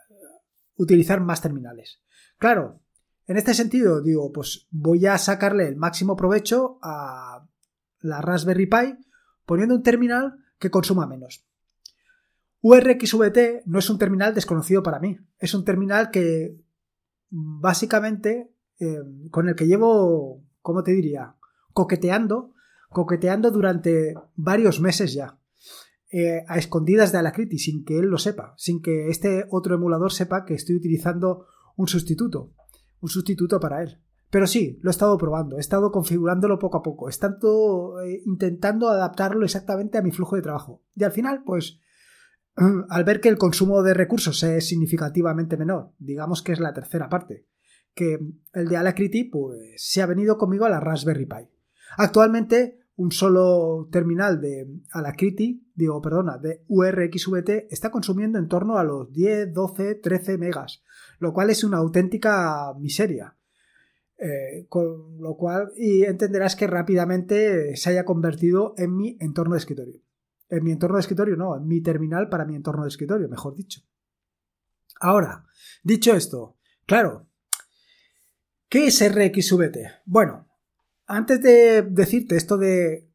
utilizar 0.75 1.19
más 1.19 1.41
terminales. 1.41 2.01
Claro, 2.37 2.81
en 3.25 3.37
este 3.37 3.53
sentido 3.53 4.01
digo, 4.01 4.31
pues 4.31 4.67
voy 4.69 5.05
a 5.07 5.17
sacarle 5.17 5.67
el 5.67 5.75
máximo 5.75 6.15
provecho 6.15 6.79
a 6.81 7.47
la 7.99 8.21
Raspberry 8.21 8.67
Pi 8.67 8.97
poniendo 9.45 9.75
un 9.75 9.83
terminal 9.83 10.37
que 10.59 10.69
consuma 10.69 11.07
menos. 11.07 11.45
URXVT 12.61 13.65
no 13.65 13.79
es 13.79 13.89
un 13.89 13.97
terminal 13.97 14.35
desconocido 14.35 14.83
para 14.83 14.99
mí, 14.99 15.17
es 15.39 15.53
un 15.55 15.65
terminal 15.65 16.11
que 16.11 16.55
básicamente 17.29 18.53
eh, 18.79 18.99
con 19.31 19.49
el 19.49 19.55
que 19.55 19.65
llevo, 19.65 20.43
¿cómo 20.61 20.83
te 20.83 20.91
diría? 20.91 21.35
Coqueteando, 21.73 22.53
coqueteando 22.89 23.49
durante 23.49 24.13
varios 24.35 24.79
meses 24.79 25.13
ya. 25.13 25.40
Eh, 26.13 26.43
a 26.49 26.57
escondidas 26.57 27.13
de 27.13 27.19
Alacrity 27.19 27.57
sin 27.57 27.85
que 27.85 27.97
él 27.97 28.07
lo 28.07 28.17
sepa, 28.17 28.53
sin 28.57 28.81
que 28.81 29.07
este 29.07 29.45
otro 29.49 29.75
emulador 29.75 30.11
sepa 30.11 30.43
que 30.43 30.55
estoy 30.55 30.75
utilizando 30.75 31.45
un 31.77 31.87
sustituto, 31.87 32.51
un 32.99 33.07
sustituto 33.07 33.61
para 33.61 33.81
él. 33.81 34.01
Pero 34.29 34.45
sí, 34.45 34.77
lo 34.81 34.89
he 34.89 34.91
estado 34.91 35.17
probando, 35.17 35.55
he 35.55 35.61
estado 35.61 35.89
configurándolo 35.89 36.59
poco 36.59 36.79
a 36.79 36.83
poco, 36.83 37.07
he 37.07 37.11
estado 37.11 38.01
eh, 38.01 38.21
intentando 38.25 38.89
adaptarlo 38.89 39.45
exactamente 39.45 39.97
a 39.97 40.01
mi 40.01 40.11
flujo 40.11 40.35
de 40.35 40.41
trabajo. 40.41 40.83
Y 40.97 41.05
al 41.05 41.13
final, 41.13 41.43
pues, 41.45 41.79
al 42.89 43.03
ver 43.05 43.21
que 43.21 43.29
el 43.29 43.37
consumo 43.37 43.81
de 43.81 43.93
recursos 43.93 44.43
es 44.43 44.67
significativamente 44.67 45.55
menor, 45.55 45.93
digamos 45.97 46.41
que 46.41 46.51
es 46.51 46.59
la 46.59 46.73
tercera 46.73 47.07
parte, 47.07 47.47
que 47.93 48.19
el 48.51 48.67
de 48.67 48.75
Alacrity, 48.75 49.23
pues, 49.23 49.75
se 49.77 50.01
ha 50.01 50.07
venido 50.07 50.37
conmigo 50.37 50.65
a 50.65 50.69
la 50.69 50.81
Raspberry 50.81 51.25
Pi. 51.25 51.49
Actualmente 51.95 52.80
un 52.95 53.11
solo 53.11 53.87
terminal 53.91 54.41
de 54.41 54.67
Alacrity, 54.91 55.71
digo, 55.73 56.01
perdona, 56.01 56.37
de 56.37 56.63
URXVT 56.67 57.67
está 57.71 57.89
consumiendo 57.89 58.37
en 58.37 58.47
torno 58.47 58.77
a 58.77 58.83
los 58.83 59.11
10, 59.11 59.53
12, 59.53 59.95
13 59.95 60.37
megas, 60.37 60.83
lo 61.19 61.33
cual 61.33 61.49
es 61.49 61.63
una 61.63 61.77
auténtica 61.77 62.73
miseria. 62.79 63.35
Eh, 64.23 64.67
con 64.69 65.17
lo 65.19 65.35
cual, 65.35 65.71
y 65.75 66.03
entenderás 66.03 66.55
que 66.55 66.67
rápidamente 66.67 67.75
se 67.75 67.89
haya 67.89 68.05
convertido 68.05 68.75
en 68.77 68.95
mi 68.95 69.17
entorno 69.19 69.55
de 69.55 69.59
escritorio. 69.59 69.99
En 70.47 70.63
mi 70.63 70.71
entorno 70.71 70.97
de 70.97 71.01
escritorio, 71.01 71.35
no, 71.35 71.57
en 71.57 71.65
mi 71.65 71.81
terminal 71.81 72.29
para 72.29 72.45
mi 72.45 72.55
entorno 72.55 72.83
de 72.83 72.89
escritorio, 72.89 73.27
mejor 73.27 73.55
dicho. 73.55 73.81
Ahora, 74.99 75.47
dicho 75.81 76.13
esto, 76.13 76.59
claro, 76.85 77.29
¿qué 78.69 78.85
es 78.85 79.01
RXVT? 79.01 80.03
Bueno, 80.05 80.50
antes 81.11 81.41
de 81.41 81.81
decirte 81.81 82.37
esto 82.37 82.57
de 82.57 83.07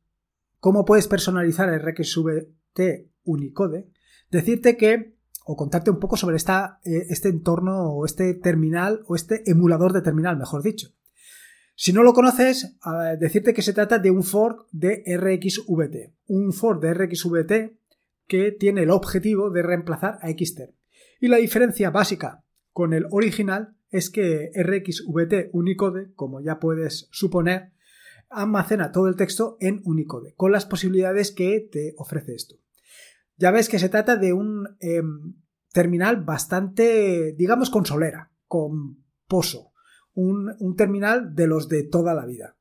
cómo 0.61 0.85
puedes 0.85 1.09
personalizar 1.09 1.69
RxVT 1.69 3.11
Unicode, 3.25 3.88
decirte 4.31 4.76
que, 4.76 5.15
o 5.45 5.57
contarte 5.57 5.91
un 5.91 5.99
poco 5.99 6.17
sobre 6.17 6.37
esta, 6.37 6.79
eh, 6.85 7.07
este 7.09 7.29
entorno 7.29 7.93
o 7.93 8.05
este 8.05 8.35
terminal 8.35 9.03
o 9.07 9.17
este 9.17 9.50
emulador 9.50 9.93
de 9.93 10.03
terminal, 10.03 10.37
mejor 10.37 10.62
dicho. 10.62 10.91
Si 11.75 11.93
no 11.93 12.03
lo 12.03 12.15
conoces, 12.15 12.75
decirte 13.21 13.53
que 13.53 13.61
se 13.61 13.75
trata 13.75 13.99
de 13.99 14.11
un 14.11 14.23
fork 14.23 14.67
de 14.73 15.03
RxVT. 15.07 16.15
Un 16.26 16.55
fork 16.55 16.81
de 16.81 16.95
RxVT 16.95 17.53
que 18.26 18.53
tiene 18.53 18.85
el 18.85 18.91
objetivo 18.91 19.50
de 19.50 19.62
reemplazar 19.62 20.19
a 20.23 20.29
Xter. 20.31 20.73
Y 21.21 21.29
la 21.29 21.37
diferencia 21.37 21.91
básica 21.91 22.43
con 22.73 22.95
el 22.95 23.05
original 23.11 23.76
es 23.91 24.09
que 24.09 24.50
RxVT 24.55 25.50
Unicode, 25.53 26.15
como 26.15 26.41
ya 26.41 26.59
puedes 26.59 27.09
suponer, 27.11 27.73
almacena 28.28 28.92
todo 28.92 29.09
el 29.09 29.16
texto 29.16 29.56
en 29.61 29.83
Unicode, 29.85 30.35
con 30.35 30.52
las 30.52 30.66
posibilidades 30.66 31.33
que 31.33 31.61
te 31.61 31.95
ofrece 31.97 32.35
esto. 32.35 32.56
Ya 33.37 33.50
ves 33.50 33.68
que 33.68 33.78
se 33.78 33.88
trata 33.88 34.16
de 34.16 34.33
un 34.33 34.76
em, 34.80 35.35
terminal 35.73 36.23
bastante, 36.23 37.35
digamos, 37.37 37.71
con 37.71 37.87
solera, 37.87 38.33
con 38.47 39.04
pozo. 39.26 39.73
un 40.18 40.76
terminal 40.76 41.35
de 41.35 41.47
los 41.47 41.68
de 41.68 41.83
toda 41.83 42.14
la 42.14 42.25
vida. 42.25 42.56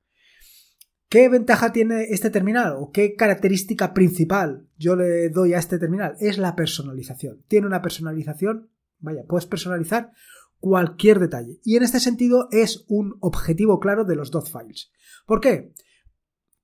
¿Qué 1.16 1.30
ventaja 1.30 1.72
tiene 1.72 2.08
este 2.10 2.30
terminal 2.30 2.76
o 2.78 2.92
qué 2.92 3.16
característica 3.16 3.94
principal 3.94 4.68
yo 4.78 4.98
le 4.98 5.30
doy 5.30 5.54
a 5.54 5.60
este 5.60 5.78
terminal? 5.78 6.16
Es 6.20 6.38
la 6.38 6.58
personalización. 6.58 7.44
Tiene 7.48 7.68
una 7.68 7.82
personalización, 7.82 8.70
vaya, 9.00 9.24
puedes 9.26 9.46
personalizar 9.46 10.12
cualquier 10.60 11.20
detalle. 11.20 11.60
Y 11.64 11.76
en 11.76 11.84
este 11.84 12.00
sentido 12.00 12.48
es 12.52 12.86
un 12.88 13.18
objetivo 13.20 13.80
claro 13.80 14.06
de 14.06 14.16
los 14.16 14.32
dot 14.32 14.48
files. 14.48 14.92
¿Por 15.26 15.42
qué? 15.42 15.74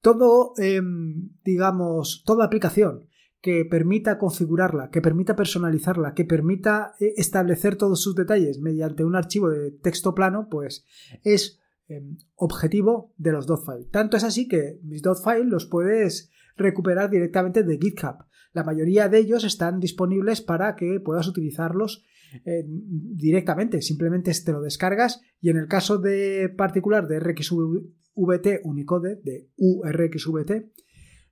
Todo, 0.01 0.53
em, 0.57 1.29
digamos, 1.43 2.23
toda 2.25 2.45
aplicación 2.45 3.07
que 3.41 3.65
permita 3.65 4.17
configurarla, 4.17 4.89
que 4.89 5.01
permita 5.01 5.35
personalizarla, 5.35 6.13
que 6.13 6.25
permita 6.25 6.93
eh, 6.99 7.13
establecer 7.17 7.75
todos 7.75 8.01
sus 8.01 8.15
detalles 8.15 8.59
mediante 8.59 9.03
un 9.03 9.15
archivo 9.15 9.49
de 9.49 9.71
texto 9.71 10.13
plano, 10.13 10.47
pues 10.49 10.85
es 11.23 11.61
Em, 11.91 12.17
objetivo 12.35 13.13
de 13.17 13.33
los 13.33 13.45
.files. 13.47 13.91
Tanto 13.91 14.15
es 14.15 14.23
así 14.23 14.47
que 14.47 14.79
mis 14.81 15.01
.files 15.01 15.45
los 15.45 15.65
puedes 15.65 16.31
recuperar 16.55 17.09
directamente 17.09 17.63
de 17.63 17.77
GitHub. 17.77 18.15
La 18.53 18.63
mayoría 18.63 19.09
de 19.09 19.17
ellos 19.17 19.43
están 19.43 19.81
disponibles 19.81 20.39
para 20.39 20.77
que 20.77 21.01
puedas 21.01 21.27
utilizarlos 21.27 22.05
eh, 22.45 22.63
directamente. 22.65 23.81
Simplemente 23.81 24.31
te 24.43 24.51
lo 24.51 24.61
descargas 24.61 25.21
y 25.39 25.49
en 25.49 25.57
el 25.57 25.67
caso 25.67 25.97
de 25.97 26.49
particular 26.49 27.07
de 27.07 27.19
RxVT 27.19 28.61
Unicode, 28.63 29.19
de 29.23 29.49
URXVT, 29.57 30.51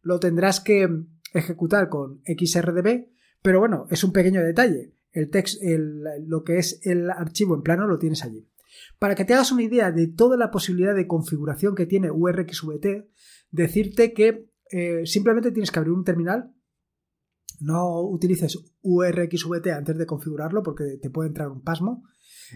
lo 0.02 0.20
tendrás 0.20 0.60
que 0.60 0.88
ejecutar 1.34 1.90
con 1.90 2.22
XRDB, 2.26 3.08
pero 3.42 3.60
bueno, 3.60 3.88
es 3.90 4.04
un 4.04 4.12
pequeño 4.12 4.42
detalle. 4.42 4.94
El 5.12 5.30
text, 5.30 5.62
lo 6.26 6.44
que 6.44 6.58
es 6.58 6.80
el 6.84 7.10
archivo 7.10 7.56
en 7.56 7.64
plano 7.64 7.88
lo 7.88 7.98
tienes 7.98 8.24
allí. 8.24 8.48
Para 9.00 9.16
que 9.16 9.26
te 9.26 9.34
hagas 9.34 9.52
una 9.52 9.64
idea 9.64 9.92
de 9.92 10.08
toda 10.08 10.38
la 10.38 10.52
posibilidad 10.52 10.96
de 10.96 11.08
configuración 11.08 11.76
que 11.76 11.86
tiene 11.86 12.12
URXVT, 12.12 13.10
decirte 13.52 14.14
que 14.14 14.50
eh, 14.72 15.06
simplemente 15.06 15.52
tienes 15.52 15.72
que 15.72 15.80
abrir 15.80 15.94
un 15.94 16.04
terminal. 16.04 16.54
No 17.60 18.02
utilices 18.02 18.58
URXVT 18.82 19.68
antes 19.68 19.98
de 19.98 20.06
configurarlo 20.06 20.64
porque 20.64 20.98
te 21.02 21.10
puede 21.10 21.30
entrar 21.30 21.50
un 21.50 21.62
pasmo. 21.62 22.04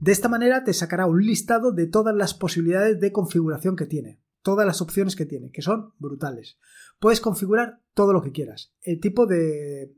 De 0.00 0.12
esta 0.12 0.28
manera 0.28 0.62
te 0.64 0.72
sacará 0.72 1.06
un 1.06 1.24
listado 1.24 1.72
de 1.72 1.86
todas 1.86 2.14
las 2.14 2.32
posibilidades 2.34 3.00
de 3.00 3.12
configuración 3.12 3.74
que 3.74 3.86
tiene, 3.86 4.20
todas 4.42 4.64
las 4.66 4.80
opciones 4.80 5.16
que 5.16 5.26
tiene, 5.26 5.50
que 5.50 5.62
son 5.62 5.92
brutales. 5.98 6.58
Puedes 7.00 7.20
configurar 7.20 7.80
todo 7.94 8.12
lo 8.12 8.22
que 8.22 8.32
quieras, 8.32 8.72
el 8.82 9.00
tipo 9.00 9.26
de, 9.26 9.94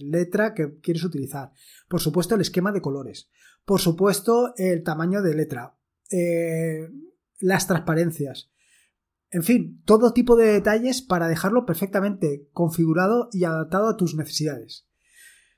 letra 0.00 0.54
que 0.54 0.78
quieres 0.80 1.04
utilizar, 1.04 1.52
por 1.88 2.00
supuesto 2.00 2.34
el 2.34 2.40
esquema 2.40 2.72
de 2.72 2.80
colores, 2.80 3.30
por 3.64 3.80
supuesto 3.80 4.54
el 4.56 4.82
tamaño 4.82 5.22
de 5.22 5.34
letra, 5.34 5.76
eh, 6.10 6.88
las 7.38 7.66
transparencias, 7.66 8.50
en 9.30 9.42
fin, 9.42 9.82
todo 9.84 10.12
tipo 10.12 10.36
de 10.36 10.52
detalles 10.52 11.02
para 11.02 11.28
dejarlo 11.28 11.66
perfectamente 11.66 12.48
configurado 12.52 13.28
y 13.32 13.44
adaptado 13.44 13.88
a 13.88 13.96
tus 13.96 14.14
necesidades. 14.14 14.86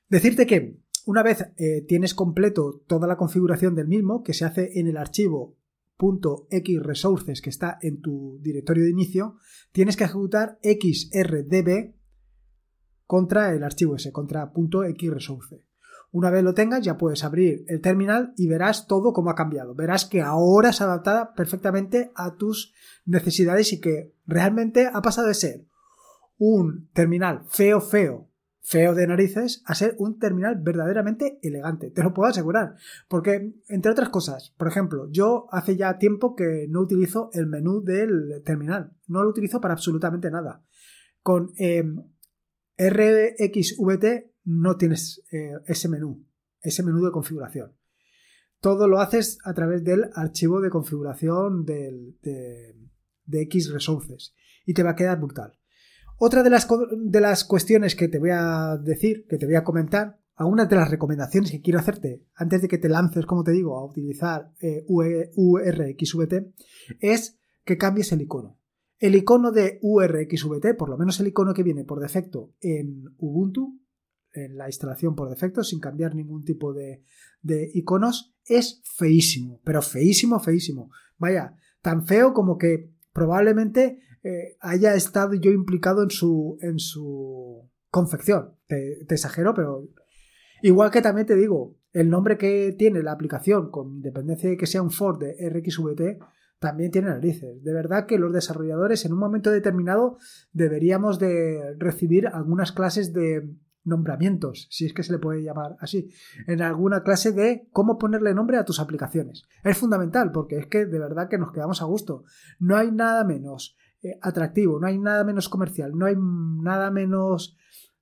Decirte 0.08 0.46
que 0.46 0.80
una 1.06 1.22
vez 1.22 1.52
eh, 1.56 1.84
tienes 1.86 2.14
completo 2.14 2.82
toda 2.86 3.06
la 3.06 3.16
configuración 3.16 3.74
del 3.74 3.88
mismo, 3.88 4.22
que 4.22 4.34
se 4.34 4.44
hace 4.44 4.78
en 4.78 4.86
el 4.86 4.96
archivo 4.96 5.56
.xresources 5.98 7.42
que 7.42 7.50
está 7.50 7.78
en 7.82 8.00
tu 8.00 8.38
directorio 8.40 8.84
de 8.84 8.90
inicio, 8.90 9.36
tienes 9.72 9.96
que 9.96 10.04
ejecutar 10.04 10.58
xrdb 10.62 11.94
contra 13.06 13.54
el 13.54 13.62
archivo 13.64 13.96
ese, 13.96 14.12
contra 14.12 14.52
.xresource. 14.52 15.69
Una 16.12 16.30
vez 16.30 16.42
lo 16.42 16.54
tengas, 16.54 16.82
ya 16.82 16.96
puedes 16.96 17.22
abrir 17.22 17.64
el 17.68 17.80
terminal 17.80 18.32
y 18.36 18.48
verás 18.48 18.86
todo 18.88 19.12
cómo 19.12 19.30
ha 19.30 19.36
cambiado. 19.36 19.74
Verás 19.74 20.04
que 20.04 20.22
ahora 20.22 20.72
se 20.72 20.82
adaptada 20.82 21.34
perfectamente 21.34 22.10
a 22.16 22.34
tus 22.34 22.72
necesidades 23.04 23.72
y 23.72 23.80
que 23.80 24.12
realmente 24.26 24.90
ha 24.92 25.02
pasado 25.02 25.28
de 25.28 25.34
ser 25.34 25.66
un 26.36 26.88
terminal 26.92 27.42
feo, 27.48 27.80
feo, 27.80 28.30
feo 28.60 28.94
de 28.94 29.06
narices 29.06 29.62
a 29.66 29.74
ser 29.74 29.94
un 29.98 30.18
terminal 30.18 30.56
verdaderamente 30.60 31.38
elegante, 31.42 31.90
te 31.90 32.02
lo 32.02 32.12
puedo 32.14 32.28
asegurar. 32.28 32.74
Porque, 33.08 33.54
entre 33.68 33.92
otras 33.92 34.08
cosas, 34.08 34.54
por 34.56 34.68
ejemplo, 34.68 35.08
yo 35.10 35.46
hace 35.50 35.76
ya 35.76 35.98
tiempo 35.98 36.34
que 36.34 36.66
no 36.68 36.80
utilizo 36.80 37.30
el 37.34 37.46
menú 37.46 37.82
del 37.82 38.42
terminal, 38.44 38.92
no 39.06 39.22
lo 39.22 39.30
utilizo 39.30 39.60
para 39.60 39.74
absolutamente 39.74 40.30
nada. 40.30 40.64
Con 41.22 41.52
em, 41.56 42.02
RxVT 42.78 44.29
no 44.44 44.76
tienes 44.76 45.22
eh, 45.32 45.52
ese 45.66 45.88
menú, 45.88 46.26
ese 46.60 46.82
menú 46.82 47.04
de 47.04 47.12
configuración. 47.12 47.76
Todo 48.60 48.88
lo 48.88 49.00
haces 49.00 49.38
a 49.44 49.54
través 49.54 49.84
del 49.84 50.10
archivo 50.14 50.60
de 50.60 50.70
configuración 50.70 51.64
de, 51.64 52.14
de 53.24 53.48
Xresources 53.50 54.34
y 54.66 54.74
te 54.74 54.82
va 54.82 54.90
a 54.90 54.96
quedar 54.96 55.18
brutal. 55.18 55.58
Otra 56.18 56.42
de 56.42 56.50
las, 56.50 56.68
de 56.98 57.20
las 57.20 57.44
cuestiones 57.44 57.96
que 57.96 58.08
te 58.08 58.18
voy 58.18 58.30
a 58.30 58.76
decir, 58.76 59.26
que 59.26 59.38
te 59.38 59.46
voy 59.46 59.54
a 59.54 59.64
comentar, 59.64 60.20
algunas 60.34 60.68
de 60.68 60.76
las 60.76 60.90
recomendaciones 60.90 61.50
que 61.50 61.62
quiero 61.62 61.78
hacerte 61.78 62.26
antes 62.34 62.60
de 62.60 62.68
que 62.68 62.78
te 62.78 62.90
lances, 62.90 63.24
como 63.26 63.42
te 63.42 63.52
digo, 63.52 63.78
a 63.78 63.84
utilizar 63.84 64.52
eh, 64.60 64.84
URXVT, 64.86 66.54
es 67.00 67.38
que 67.64 67.78
cambies 67.78 68.12
el 68.12 68.20
icono. 68.20 68.58
El 68.98 69.14
icono 69.14 69.50
de 69.50 69.78
URXVT, 69.80 70.76
por 70.76 70.90
lo 70.90 70.98
menos 70.98 71.18
el 71.20 71.28
icono 71.28 71.54
que 71.54 71.62
viene 71.62 71.84
por 71.84 72.00
defecto 72.00 72.52
en 72.60 73.04
Ubuntu, 73.16 73.79
en 74.32 74.56
la 74.56 74.66
instalación 74.66 75.14
por 75.14 75.28
defecto, 75.28 75.62
sin 75.64 75.80
cambiar 75.80 76.14
ningún 76.14 76.44
tipo 76.44 76.72
de, 76.72 77.02
de 77.42 77.70
iconos, 77.74 78.34
es 78.44 78.80
feísimo, 78.84 79.60
pero 79.64 79.82
feísimo, 79.82 80.40
feísimo. 80.40 80.90
Vaya, 81.18 81.54
tan 81.82 82.06
feo 82.06 82.32
como 82.32 82.58
que 82.58 82.90
probablemente 83.12 84.00
eh, 84.22 84.56
haya 84.60 84.94
estado 84.94 85.34
yo 85.34 85.50
implicado 85.50 86.02
en 86.02 86.10
su, 86.10 86.58
en 86.60 86.78
su 86.78 87.68
confección. 87.90 88.56
Te, 88.66 89.02
exagero, 89.08 89.54
pero 89.54 89.88
igual 90.62 90.90
que 90.90 91.02
también 91.02 91.26
te 91.26 91.36
digo, 91.36 91.76
el 91.92 92.08
nombre 92.08 92.36
que 92.36 92.74
tiene 92.78 93.02
la 93.02 93.12
aplicación, 93.12 93.70
con 93.70 93.96
independencia 93.96 94.50
de 94.50 94.56
que 94.56 94.66
sea 94.66 94.82
un 94.82 94.90
for 94.90 95.18
de 95.18 95.36
RxVT, 95.48 96.18
también 96.58 96.90
tiene 96.90 97.08
narices. 97.08 97.64
De 97.64 97.72
verdad 97.72 98.06
que 98.06 98.18
los 98.18 98.32
desarrolladores 98.32 99.04
en 99.06 99.14
un 99.14 99.18
momento 99.18 99.50
determinado 99.50 100.18
deberíamos 100.52 101.18
de 101.18 101.74
recibir 101.78 102.28
algunas 102.28 102.72
clases 102.72 103.14
de 103.14 103.48
nombramientos, 103.84 104.68
si 104.70 104.86
es 104.86 104.92
que 104.92 105.02
se 105.02 105.12
le 105.12 105.18
puede 105.18 105.42
llamar 105.42 105.76
así, 105.80 106.10
en 106.46 106.62
alguna 106.62 107.02
clase 107.02 107.32
de 107.32 107.68
cómo 107.72 107.98
ponerle 107.98 108.34
nombre 108.34 108.58
a 108.58 108.64
tus 108.64 108.80
aplicaciones. 108.80 109.44
Es 109.64 109.76
fundamental 109.76 110.32
porque 110.32 110.58
es 110.58 110.66
que 110.66 110.86
de 110.86 110.98
verdad 110.98 111.28
que 111.28 111.38
nos 111.38 111.52
quedamos 111.52 111.82
a 111.82 111.86
gusto. 111.86 112.24
No 112.58 112.76
hay 112.76 112.90
nada 112.90 113.24
menos 113.24 113.76
eh, 114.02 114.18
atractivo, 114.22 114.80
no 114.80 114.86
hay 114.86 114.98
nada 114.98 115.24
menos 115.24 115.48
comercial, 115.48 115.92
no 115.96 116.06
hay 116.06 116.16
nada 116.16 116.90
menos, 116.90 117.56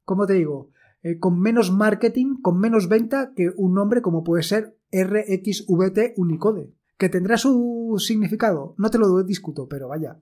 ¿cómo 0.05 0.27
te 0.27 0.35
digo? 0.35 0.71
Eh, 1.03 1.19
con 1.19 1.41
menos 1.41 1.71
marketing, 1.73 2.41
con 2.43 2.59
menos 2.59 2.89
venta 2.89 3.33
que 3.35 3.51
un 3.57 3.75
nombre 3.75 4.03
como 4.03 4.25
puede 4.25 4.43
ser 4.43 4.79
RXVT 4.93 6.15
Unicode, 6.17 6.73
que 6.97 7.09
tendrá 7.09 7.37
su 7.37 7.95
significado, 7.99 8.75
no 8.79 8.91
te 8.91 8.99
lo 8.99 9.23
discuto, 9.23 9.69
pero 9.69 9.89
vaya. 9.89 10.21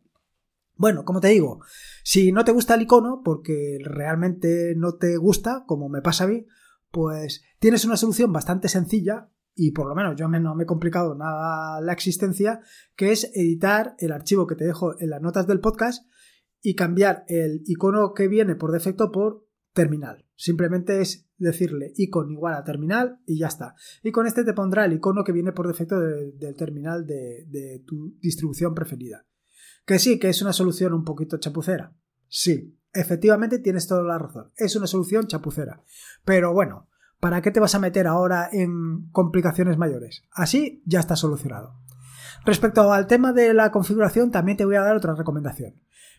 Bueno, 0.77 1.05
como 1.05 1.21
te 1.21 1.29
digo, 1.29 1.61
si 2.05 2.33
no 2.33 2.45
te 2.45 2.53
gusta 2.53 2.75
el 2.75 2.83
icono, 2.83 3.23
porque 3.25 3.79
realmente 3.83 4.75
no 4.77 4.97
te 4.97 5.17
gusta, 5.17 5.65
como 5.67 5.89
me 5.89 6.03
pasa 6.03 6.25
a 6.25 6.27
mí, 6.27 6.47
pues 6.91 7.43
tienes 7.59 7.85
una 7.85 7.97
solución 7.97 8.33
bastante 8.33 8.69
sencilla 8.69 9.31
y 9.55 9.71
por 9.71 9.89
lo 9.89 9.95
menos 9.95 10.17
yo 10.17 10.29
no 10.29 10.55
me 10.55 10.65
he 10.65 10.67
complicado 10.67 11.15
nada 11.15 11.81
la 11.81 11.93
existencia, 11.93 12.61
que 12.95 13.11
es 13.11 13.31
editar 13.35 13.97
el 13.99 14.13
archivo 14.13 14.47
que 14.47 14.55
te 14.55 14.67
dejo 14.67 15.01
en 15.01 15.09
las 15.09 15.23
notas 15.23 15.47
del 15.47 15.61
podcast 15.61 16.07
y 16.61 16.75
cambiar 16.75 17.25
el 17.29 17.63
icono 17.65 18.13
que 18.13 18.29
viene 18.29 18.55
por 18.55 18.71
defecto 18.71 19.11
por 19.11 19.47
terminal. 19.73 20.27
Simplemente 20.35 21.01
es 21.01 21.27
decirle 21.39 21.93
icono 21.97 22.33
igual 22.33 22.55
a 22.55 22.65
terminal 22.65 23.21
y 23.25 23.39
ya 23.39 23.47
está. 23.47 23.75
Y 24.03 24.13
con 24.13 24.27
este 24.27 24.45
te 24.45 24.53
pondrá 24.53 24.85
el 24.85 24.93
icono 24.93 25.25
que 25.25 25.33
viene 25.33 25.53
por 25.53 25.69
defecto 25.69 25.99
del 25.99 26.55
terminal 26.55 27.07
de, 27.07 27.47
de 27.49 27.83
tu 27.87 28.15
distribución 28.21 28.75
preferida. 28.75 29.27
Que 29.87 29.99
sí, 29.99 30.19
que 30.19 30.29
es 30.29 30.43
una 30.43 30.53
solución 30.53 30.93
un 30.93 31.05
poquito 31.05 31.39
chapucera. 31.39 31.95
Sí, 32.29 32.77
efectivamente 32.93 33.61
tienes 33.61 33.87
toda 33.87 34.03
la 34.03 34.19
razón. 34.19 34.53
Es 34.57 34.77
una 34.77 34.87
solución 34.87 35.27
chapucera. 35.27 35.83
Pero 36.25 36.53
bueno, 36.53 36.89
¿Para 37.21 37.41
qué 37.41 37.51
te 37.51 37.61
vas 37.61 37.75
a 37.75 37.79
meter 37.79 38.07
ahora 38.07 38.49
en 38.53 39.09
complicaciones 39.11 39.79
mayores? 39.79 40.23
Así 40.31 40.83
ya 40.85 41.01
está 41.01 41.17
solucionado. 41.17 41.75
Respecto 42.45 42.93
al 42.93 43.07
tema 43.07 43.33
de 43.33 43.55
la 43.55 43.73
configuración, 43.73 44.31
también 44.31 44.57
te 44.57 44.65
voy 44.65 44.77
a 44.77 44.83
dar 44.83 44.97
otra 44.97 45.15
recomendación. 45.15 45.75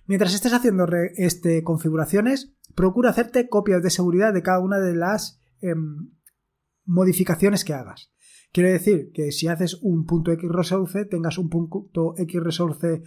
Mientras 0.07 0.33
estés 0.33 0.53
haciendo 0.53 0.88
este, 1.15 1.63
configuraciones, 1.63 2.53
procura 2.75 3.12
hacerte 3.12 3.47
copias 3.47 3.83
de 3.83 3.89
seguridad 3.89 4.33
de 4.33 4.41
cada 4.41 4.59
una 4.59 4.79
de 4.79 4.95
las 4.95 5.39
em, 5.62 6.12
modificaciones 6.86 7.63
que 7.63 7.74
hagas. 7.74 8.12
Quiere 8.51 8.72
decir 8.72 9.12
que 9.13 9.32
si 9.32 9.48
haces 9.48 9.80
un 9.82 10.06
punto 10.06 10.32
.xresource, 10.32 11.06
tengas 11.06 11.38
un 11.38 11.50
punto 11.50 12.16
.xresource 12.18 13.04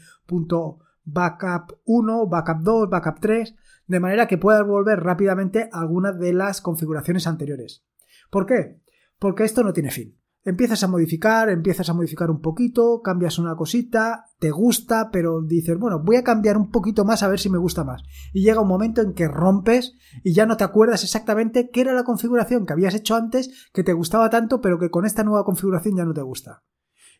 backup 1.04 1.80
1, 1.84 2.26
backup 2.28 2.62
2, 2.62 2.90
backup 2.90 3.20
3, 3.20 3.54
de 3.86 4.00
manera 4.00 4.28
que 4.28 4.38
puedas 4.38 4.66
volver 4.66 5.00
rápidamente 5.00 5.68
a 5.72 5.80
alguna 5.80 6.12
de 6.12 6.32
las 6.32 6.60
configuraciones 6.60 7.26
anteriores. 7.26 7.84
¿Por 8.30 8.46
qué? 8.46 8.80
Porque 9.18 9.44
esto 9.44 9.64
no 9.64 9.72
tiene 9.72 9.90
fin. 9.90 10.19
Empiezas 10.42 10.82
a 10.82 10.88
modificar, 10.88 11.50
empiezas 11.50 11.90
a 11.90 11.94
modificar 11.94 12.30
un 12.30 12.40
poquito, 12.40 13.02
cambias 13.02 13.38
una 13.38 13.56
cosita, 13.56 14.24
te 14.38 14.50
gusta, 14.50 15.10
pero 15.12 15.42
dices, 15.42 15.78
bueno, 15.78 16.02
voy 16.02 16.16
a 16.16 16.24
cambiar 16.24 16.56
un 16.56 16.70
poquito 16.70 17.04
más 17.04 17.22
a 17.22 17.28
ver 17.28 17.38
si 17.38 17.50
me 17.50 17.58
gusta 17.58 17.84
más. 17.84 18.02
Y 18.32 18.42
llega 18.42 18.62
un 18.62 18.68
momento 18.68 19.02
en 19.02 19.12
que 19.12 19.28
rompes 19.28 19.92
y 20.24 20.32
ya 20.32 20.46
no 20.46 20.56
te 20.56 20.64
acuerdas 20.64 21.04
exactamente 21.04 21.68
qué 21.70 21.82
era 21.82 21.92
la 21.92 22.04
configuración 22.04 22.64
que 22.64 22.72
habías 22.72 22.94
hecho 22.94 23.16
antes 23.16 23.68
que 23.74 23.84
te 23.84 23.92
gustaba 23.92 24.30
tanto, 24.30 24.62
pero 24.62 24.78
que 24.78 24.88
con 24.88 25.04
esta 25.04 25.24
nueva 25.24 25.44
configuración 25.44 25.96
ya 25.96 26.06
no 26.06 26.14
te 26.14 26.22
gusta. 26.22 26.62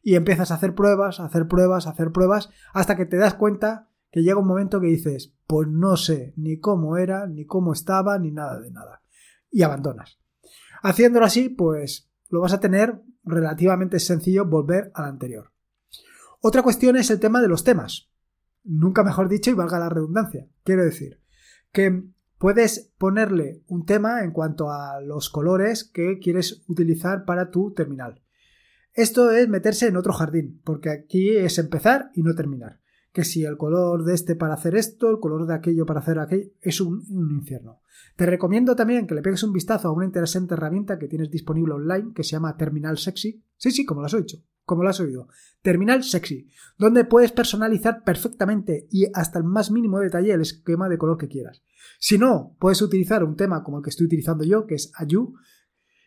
Y 0.03 0.15
empiezas 0.15 0.51
a 0.51 0.55
hacer 0.55 0.75
pruebas, 0.75 1.21
a 1.21 1.27
hacer 1.27 1.47
pruebas, 1.47 1.87
a 1.87 1.91
hacer 1.91 2.13
pruebas, 2.13 2.49
hasta 2.73 2.97
que 2.97 3.05
te 3.05 3.19
das 3.19 3.35
cuenta 3.35 3.91
que 4.11 4.23
llega 4.23 4.41
un 4.41 4.49
momento 4.49 4.81
que 4.81 4.87
dices, 4.87 5.35
pues 5.47 5.69
no 5.69 5.99
sé 5.99 6.33
ni 6.37 6.59
cómo 6.59 6.97
era, 6.97 7.27
ni 7.27 7.45
cómo 7.45 7.75
estaba, 7.75 8.19
ni 8.19 8.31
nada 8.31 8.59
de 8.59 8.71
nada. 8.71 9.03
Y 9.51 9.61
abandonas. 9.61 10.19
Haciéndolo 10.83 11.27
así, 11.27 11.51
pues 11.51 12.11
lo 12.31 12.41
vas 12.41 12.55
a 12.55 12.61
tener 12.61 13.03
relativamente 13.25 13.99
sencillo 13.99 14.47
volver 14.47 14.91
al 14.95 15.05
anterior. 15.07 15.53
Otra 16.41 16.63
cuestión 16.63 16.97
es 16.97 17.11
el 17.11 17.21
tema 17.21 17.41
de 17.41 17.49
los 17.49 17.65
temas. 17.65 18.11
Nunca 18.63 19.03
mejor 19.03 19.29
dicho 19.29 19.51
y 19.51 19.55
valga 19.55 19.79
la 19.79 19.89
redundancia. 19.89 20.49
Quiero 20.65 20.85
decir 20.85 21.21
que 21.73 22.05
puedes 22.39 22.93
ponerle 22.99 23.63
un 23.67 23.85
tema 23.85 24.23
en 24.23 24.33
cuanto 24.33 24.71
a 24.71 25.01
los 25.01 25.31
colores 25.31 25.85
que 25.85 26.19
quieres 26.19 26.65
utilizar 26.67 27.25
para 27.25 27.51
tu 27.51 27.73
terminal. 27.75 28.23
Esto 28.93 29.31
es 29.31 29.49
meterse 29.49 29.87
en 29.87 29.97
otro 29.97 30.13
jardín, 30.13 30.61
porque 30.65 30.91
aquí 30.91 31.37
es 31.37 31.59
empezar 31.59 32.11
y 32.15 32.23
no 32.23 32.35
terminar 32.35 32.81
que 33.13 33.25
si 33.25 33.45
el 33.45 33.57
color 33.57 34.05
de 34.05 34.15
este 34.15 34.37
para 34.37 34.55
hacer 34.55 34.77
esto, 34.77 35.11
el 35.11 35.19
color 35.19 35.47
de 35.47 35.55
aquello 35.55 35.85
para 35.85 36.01
hacer 36.01 36.19
aquello, 36.19 36.51
es 36.61 36.81
un, 36.81 37.05
infierno. 37.09 37.81
Te 38.17 38.27
recomiendo 38.27 38.77
también 38.77 39.07
que 39.07 39.15
le 39.15 39.23
pegues 39.23 39.43
un 39.43 39.53
vistazo 39.53 39.89
a 39.89 39.93
una 39.93 40.05
interesante 40.05 40.55
herramienta 40.55 40.99
que 40.99 41.09
tienes 41.09 41.31
disponible 41.31 41.75
online 41.75 42.13
que 42.15 42.23
se 42.23 42.33
llama 42.33 42.57
Terminal 42.57 42.99
Sexy. 42.99 43.43
Sí, 43.57 43.71
sí, 43.73 43.85
como 43.85 44.01
lo 44.01 44.07
has 44.07 44.15
oído, 44.15 44.39
como 44.65 44.85
lo 44.85 44.91
has 44.91 45.01
oído. 45.01 45.29
Terminal 45.61 46.05
Sexy, 46.05 46.49
donde 46.79 47.05
puedes 47.05 47.33
personalizar 47.33 48.05
perfectamente 48.05 48.87
y 48.91 49.07
hasta 49.13 49.39
el 49.39 49.45
más 49.45 49.71
mínimo 49.71 49.99
detalle 49.99 50.33
el 50.33 50.43
esquema 50.43 50.89
de 50.89 50.99
color 50.99 51.19
que 51.19 51.29
quieras. 51.29 51.63
Si 51.99 52.17
no, 52.17 52.57
puedes 52.61 52.81
utilizar 52.81 53.25
un 53.25 53.37
tema 53.37 53.65
como 53.65 53.79
el 53.79 53.83
que 53.85 53.91
estoy 53.91 54.07
utilizando 54.07 54.45
yo, 54.45 54.67
que 54.67 54.77
es 54.77 54.93
Ayu, 54.95 55.35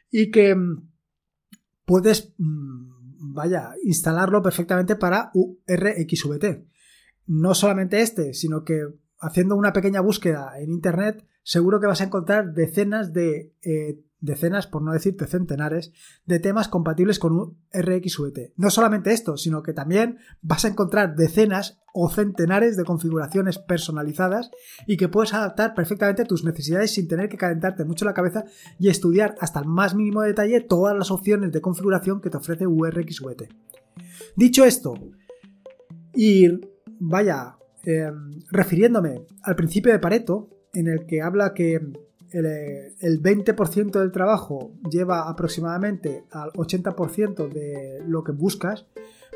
y 0.10 0.32
que 0.32 0.56
mm, 0.56 0.90
puedes, 1.86 2.34
mm, 2.38 3.34
vaya, 3.34 3.72
instalarlo 3.84 4.42
perfectamente 4.42 4.96
para 4.96 5.32
URXVT 5.34 6.73
no 7.26 7.54
solamente 7.56 8.02
este, 8.02 8.34
sino 8.34 8.64
que 8.64 8.88
haciendo 9.20 9.56
una 9.56 9.74
pequeña 9.74 10.02
búsqueda 10.02 10.60
en 10.60 10.70
Internet, 10.70 11.26
seguro 11.44 11.80
que 11.80 11.88
vas 11.88 12.02
a 12.02 12.06
encontrar 12.06 12.54
decenas 12.54 13.14
de, 13.14 13.54
eh, 13.64 14.04
decenas, 14.24 14.68
por 14.68 14.82
no 14.82 14.94
decirte 14.94 15.28
centenares, 15.28 15.92
de 16.26 16.40
temas 16.40 16.70
compatibles 16.70 17.20
con 17.20 17.34
un 17.34 17.58
RxVT. 17.74 18.54
No 18.56 18.70
solamente 18.70 19.12
esto, 19.12 19.36
sino 19.36 19.62
que 19.64 19.74
también 19.74 20.18
vas 20.42 20.64
a 20.64 20.70
encontrar 20.70 21.16
decenas 21.16 21.82
o 21.94 22.10
centenares 22.10 22.78
de 22.78 22.86
configuraciones 22.86 23.60
personalizadas 23.60 24.50
y 24.88 24.96
que 24.96 25.10
puedes 25.10 25.34
adaptar 25.34 25.76
perfectamente 25.76 26.22
a 26.22 26.26
tus 26.26 26.46
necesidades 26.46 26.94
sin 26.94 27.10
tener 27.10 27.28
que 27.28 27.38
calentarte 27.38 27.84
mucho 27.84 28.06
la 28.06 28.14
cabeza 28.14 28.46
y 28.80 28.88
estudiar 28.88 29.36
hasta 29.42 29.60
el 29.60 29.68
más 29.68 29.94
mínimo 29.94 30.22
detalle 30.22 30.62
todas 30.62 30.98
las 30.98 31.12
opciones 31.12 31.52
de 31.52 31.62
configuración 31.62 32.22
que 32.22 32.30
te 32.30 32.38
ofrece 32.38 32.66
URXVT. 32.66 33.44
Dicho 34.38 34.64
esto, 34.64 34.96
y 36.16 36.48
vaya, 37.00 37.58
em, 37.84 38.32
refiriéndome 38.52 39.26
al 39.44 39.56
principio 39.56 39.92
de 39.92 40.00
Pareto, 40.00 40.50
en 40.74 40.88
el 40.88 41.06
que 41.06 41.22
habla 41.22 41.54
que 41.54 41.80
el, 42.34 43.22
20% 43.22 44.00
del 44.00 44.12
trabajo 44.12 44.72
lleva 44.90 45.30
aproximadamente 45.30 46.26
al 46.32 46.52
80% 46.54 47.48
de 47.48 48.04
lo 48.08 48.24
que 48.24 48.32
buscas, 48.32 48.88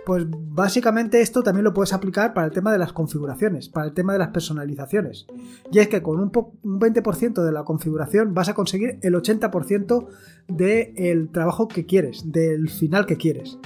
pues 0.05 0.25
básicamente 0.29 1.21
esto 1.21 1.43
también 1.43 1.65
lo 1.65 1.73
puedes 1.73 1.93
aplicar 1.93 2.33
para 2.33 2.47
el 2.47 2.53
tema 2.53 2.71
de 2.71 2.77
las 2.77 2.93
configuraciones, 2.93 3.69
para 3.69 3.87
el 3.87 3.93
tema 3.93 4.13
de 4.13 4.19
las 4.19 4.29
personalizaciones. 4.29 5.27
Y 5.71 5.79
es 5.79 5.89
que 5.89 6.01
con 6.01 6.19
un 6.19 6.31
20% 6.31 7.43
de 7.43 7.51
la 7.51 7.63
configuración 7.63 8.33
vas 8.33 8.49
a 8.49 8.53
conseguir 8.53 8.99
el 9.01 9.15
80% 9.15 10.07
del 10.47 11.29
trabajo 11.29 11.67
que 11.67 11.85
quieres, 11.85 12.31
del 12.31 12.69
final 12.69 13.05
que 13.05 13.17
quieres 13.17 13.59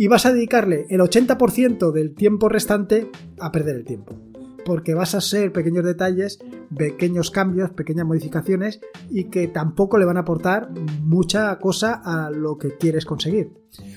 y 0.00 0.08
vas 0.08 0.24
a 0.24 0.32
dedicarle 0.32 0.86
el 0.88 1.02
80% 1.02 1.92
del 1.92 2.14
tiempo 2.14 2.48
restante 2.48 3.10
a 3.38 3.52
perder 3.52 3.76
el 3.76 3.84
tiempo. 3.84 4.14
Porque 4.64 4.94
vas 4.94 5.14
a 5.14 5.20
ser 5.20 5.52
pequeños 5.52 5.84
detalles, 5.84 6.38
pequeños 6.74 7.30
cambios, 7.30 7.68
pequeñas 7.72 8.06
modificaciones 8.06 8.80
y 9.10 9.24
que 9.24 9.46
tampoco 9.48 9.98
le 9.98 10.06
van 10.06 10.16
a 10.16 10.20
aportar 10.20 10.70
mucha 11.02 11.58
cosa 11.58 12.00
a 12.02 12.30
lo 12.30 12.56
que 12.56 12.78
quieres 12.78 13.04
conseguir. 13.04 13.52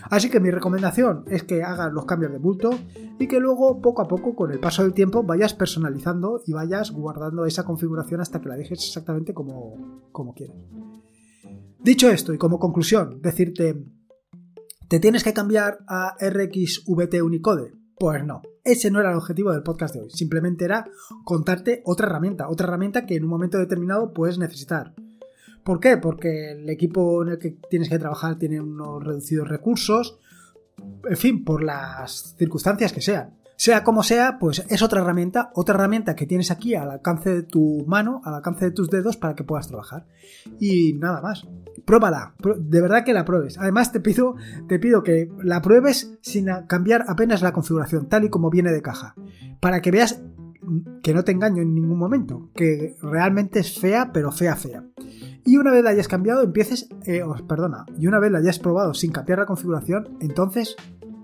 Así 0.09 0.29
que 0.29 0.41
mi 0.41 0.51
recomendación 0.51 1.23
es 1.29 1.43
que 1.43 1.63
hagas 1.63 1.93
los 1.93 2.03
cambios 2.03 2.33
de 2.33 2.37
bulto 2.37 2.71
y 3.17 3.27
que 3.27 3.39
luego 3.39 3.81
poco 3.81 4.01
a 4.01 4.07
poco 4.09 4.35
con 4.35 4.51
el 4.51 4.59
paso 4.59 4.83
del 4.83 4.93
tiempo 4.93 5.23
vayas 5.23 5.53
personalizando 5.53 6.41
y 6.45 6.51
vayas 6.51 6.91
guardando 6.91 7.45
esa 7.45 7.63
configuración 7.63 8.19
hasta 8.19 8.41
que 8.41 8.49
la 8.49 8.57
dejes 8.57 8.85
exactamente 8.85 9.33
como, 9.33 10.09
como 10.11 10.33
quieres. 10.33 10.57
Dicho 11.79 12.09
esto 12.09 12.33
y 12.33 12.37
como 12.37 12.59
conclusión, 12.59 13.21
decirte 13.21 13.85
¿Te 14.93 14.99
tienes 14.99 15.23
que 15.23 15.33
cambiar 15.33 15.79
a 15.87 16.15
RxVT 16.21 17.23
Unicode? 17.23 17.73
Pues 17.97 18.23
no, 18.23 18.43
ese 18.63 18.91
no 18.91 18.99
era 18.99 19.09
el 19.09 19.17
objetivo 19.17 19.51
del 19.51 19.63
podcast 19.63 19.95
de 19.95 20.01
hoy. 20.01 20.11
Simplemente 20.11 20.65
era 20.65 20.85
contarte 21.23 21.81
otra 21.83 22.05
herramienta, 22.05 22.47
otra 22.47 22.67
herramienta 22.67 23.07
que 23.07 23.15
en 23.15 23.23
un 23.23 23.31
momento 23.31 23.57
determinado 23.57 24.13
puedes 24.13 24.37
necesitar. 24.37 24.93
¿Por 25.63 25.79
qué? 25.79 25.97
Porque 25.97 26.51
el 26.51 26.69
equipo 26.69 27.23
en 27.23 27.29
el 27.29 27.39
que 27.39 27.57
tienes 27.71 27.89
que 27.89 27.97
trabajar 27.97 28.37
tiene 28.37 28.61
unos 28.61 29.03
reducidos 29.03 29.47
recursos, 29.47 30.19
en 31.09 31.17
fin, 31.17 31.43
por 31.43 31.63
las 31.63 32.35
circunstancias 32.37 32.93
que 32.93 33.01
sean. 33.01 33.33
Sea 33.55 33.83
como 33.83 34.03
sea, 34.03 34.37
pues 34.39 34.63
es 34.69 34.83
otra 34.83 35.01
herramienta, 35.01 35.49
otra 35.55 35.73
herramienta 35.73 36.15
que 36.15 36.27
tienes 36.27 36.51
aquí 36.51 36.75
al 36.75 36.91
alcance 36.91 37.33
de 37.33 37.41
tu 37.41 37.83
mano, 37.87 38.21
al 38.25 38.35
alcance 38.35 38.65
de 38.65 38.71
tus 38.71 38.91
dedos 38.91 39.17
para 39.17 39.33
que 39.33 39.43
puedas 39.43 39.67
trabajar. 39.67 40.05
Y 40.59 40.93
nada 40.93 41.19
más. 41.19 41.47
Pruébala, 41.85 42.33
de 42.57 42.81
verdad 42.81 43.03
que 43.03 43.13
la 43.13 43.25
pruebes. 43.25 43.57
Además 43.57 43.91
te 43.91 43.99
pido, 43.99 44.35
te 44.67 44.79
pido 44.79 45.03
que 45.03 45.29
la 45.43 45.61
pruebes 45.61 46.17
sin 46.21 46.47
cambiar 46.67 47.05
apenas 47.07 47.41
la 47.41 47.51
configuración, 47.51 48.07
tal 48.07 48.23
y 48.23 48.29
como 48.29 48.49
viene 48.49 48.71
de 48.71 48.81
caja, 48.81 49.15
para 49.59 49.81
que 49.81 49.91
veas 49.91 50.21
que 51.01 51.13
no 51.13 51.23
te 51.23 51.33
engaño 51.33 51.61
en 51.61 51.75
ningún 51.75 51.97
momento, 51.97 52.49
que 52.55 52.95
realmente 53.01 53.59
es 53.59 53.79
fea, 53.79 54.11
pero 54.13 54.31
fea, 54.31 54.55
fea. 54.55 54.85
Y 55.45 55.57
una 55.57 55.71
vez 55.71 55.83
la 55.83 55.89
hayas 55.89 56.07
cambiado, 56.07 56.41
empieces, 56.41 56.87
eh, 57.05 57.21
perdona, 57.47 57.85
y 57.97 58.07
una 58.07 58.19
vez 58.19 58.31
la 58.31 58.37
hayas 58.39 58.59
probado 58.59 58.93
sin 58.93 59.11
cambiar 59.11 59.39
la 59.39 59.45
configuración, 59.45 60.17
entonces 60.21 60.75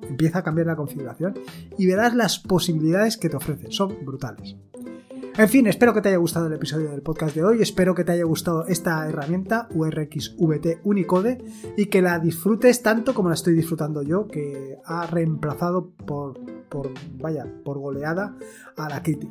empieza 0.09 0.39
a 0.39 0.43
cambiar 0.43 0.67
la 0.67 0.75
configuración 0.75 1.35
y 1.77 1.85
verás 1.85 2.15
las 2.15 2.39
posibilidades 2.39 3.17
que 3.17 3.29
te 3.29 3.37
ofrece. 3.37 3.67
Son 3.69 4.05
brutales. 4.05 4.57
En 5.39 5.47
fin, 5.47 5.67
espero 5.67 5.93
que 5.93 6.01
te 6.01 6.09
haya 6.09 6.17
gustado 6.17 6.47
el 6.47 6.53
episodio 6.53 6.91
del 6.91 7.01
podcast 7.01 7.33
de 7.33 7.45
hoy, 7.45 7.61
espero 7.61 7.95
que 7.95 8.03
te 8.03 8.11
haya 8.11 8.25
gustado 8.25 8.67
esta 8.67 9.07
herramienta 9.07 9.69
URXVT 9.73 10.81
Unicode 10.83 11.37
y 11.77 11.85
que 11.85 12.01
la 12.01 12.19
disfrutes 12.19 12.83
tanto 12.83 13.13
como 13.13 13.29
la 13.29 13.35
estoy 13.35 13.53
disfrutando 13.53 14.01
yo, 14.01 14.27
que 14.27 14.79
ha 14.83 15.07
reemplazado 15.07 15.91
por, 16.05 16.37
vaya, 17.21 17.47
por 17.63 17.79
goleada 17.79 18.35
a 18.75 18.89
la 18.89 19.01
Kitty. 19.01 19.29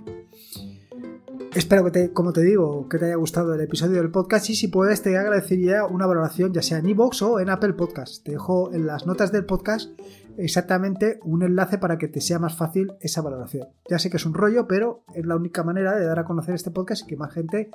Espero 1.55 1.85
que 1.85 1.91
te, 1.91 2.13
como 2.15 2.33
te 2.33 2.41
digo, 2.41 2.89
que 2.89 2.97
te 2.97 3.05
haya 3.05 3.17
gustado 3.17 3.53
el 3.53 3.61
episodio 3.61 3.97
del 3.97 4.11
podcast 4.11 4.49
y 4.49 4.55
si 4.55 4.69
puedes 4.69 5.03
te 5.03 5.15
agradecería 5.19 5.85
una 5.85 6.07
valoración 6.07 6.55
ya 6.55 6.63
sea 6.63 6.79
en 6.79 6.89
iVoox 6.89 7.21
o 7.21 7.39
en 7.39 7.51
Apple 7.51 7.75
Podcast. 7.75 8.25
Te 8.25 8.33
dejo 8.33 8.73
en 8.73 8.87
las 8.87 9.05
notas 9.05 9.31
del 9.31 9.45
podcast 9.45 9.91
exactamente 10.39 11.19
un 11.23 11.43
enlace 11.43 11.79
para 11.79 11.99
que 11.99 12.09
te 12.09 12.21
sea 12.21 12.39
más 12.39 12.57
fácil 12.57 12.95
esa 13.01 13.23
valoración. 13.23 13.69
Ya 13.89 13.99
sé 13.99 14.11
que 14.11 14.17
es 14.17 14.27
un 14.27 14.35
rollo, 14.35 14.67
pero 14.67 15.05
es 15.15 15.27
la 15.27 15.37
única 15.37 15.63
manera 15.63 15.97
de 15.97 16.07
dar 16.07 16.19
a 16.19 16.25
conocer 16.25 16.55
este 16.55 16.71
podcast 16.71 17.03
y 17.03 17.07
que 17.07 17.17
más 17.17 17.33
gente 17.33 17.71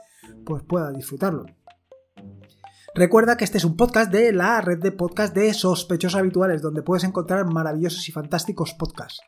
pues, 0.46 0.64
pueda 0.64 0.92
disfrutarlo. 0.92 1.46
Recuerda 2.96 3.38
que 3.38 3.44
este 3.44 3.58
es 3.58 3.66
un 3.66 3.76
podcast 3.76 4.12
de 4.12 4.32
la 4.32 4.62
red 4.62 4.80
de 4.80 4.92
podcast 4.92 5.36
de 5.36 5.54
sospechosos 5.54 6.20
habituales, 6.20 6.62
donde 6.62 6.84
puedes 6.84 7.04
encontrar 7.04 7.46
maravillosos 7.46 8.08
y 8.08 8.12
fantásticos 8.12 8.74
podcasts. 8.74 9.20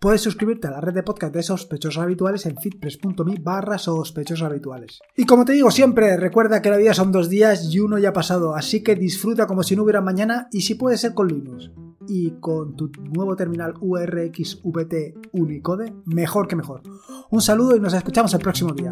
Puedes 0.00 0.20
suscribirte 0.20 0.68
a 0.68 0.70
la 0.70 0.80
red 0.80 0.92
de 0.92 1.02
podcast 1.02 1.34
de 1.34 1.42
sospechosos 1.42 2.02
habituales 2.02 2.46
en 2.46 2.56
fitpress.me 2.56 3.36
barra 3.40 3.78
sospechosos 3.78 4.44
habituales. 4.44 5.00
Y 5.16 5.24
como 5.24 5.44
te 5.44 5.54
digo 5.54 5.70
siempre, 5.70 6.16
recuerda 6.16 6.62
que 6.62 6.70
la 6.70 6.76
vida 6.76 6.94
son 6.94 7.10
dos 7.10 7.28
días 7.28 7.64
y 7.72 7.80
uno 7.80 7.98
ya 7.98 8.10
ha 8.10 8.12
pasado, 8.12 8.54
así 8.54 8.82
que 8.82 8.94
disfruta 8.94 9.46
como 9.46 9.62
si 9.62 9.74
no 9.74 9.82
hubiera 9.82 10.00
mañana 10.00 10.48
y 10.52 10.60
si 10.60 10.74
puede 10.74 10.98
ser 10.98 11.14
con 11.14 11.28
Linux 11.28 11.70
y 12.08 12.32
con 12.40 12.76
tu 12.76 12.90
nuevo 13.12 13.36
terminal 13.36 13.74
URXVT 13.80 15.30
Unicode, 15.32 15.92
mejor 16.06 16.48
que 16.48 16.56
mejor. 16.56 16.82
Un 17.30 17.40
saludo 17.40 17.76
y 17.76 17.80
nos 17.80 17.94
escuchamos 17.94 18.32
el 18.34 18.40
próximo 18.40 18.72
día. 18.72 18.90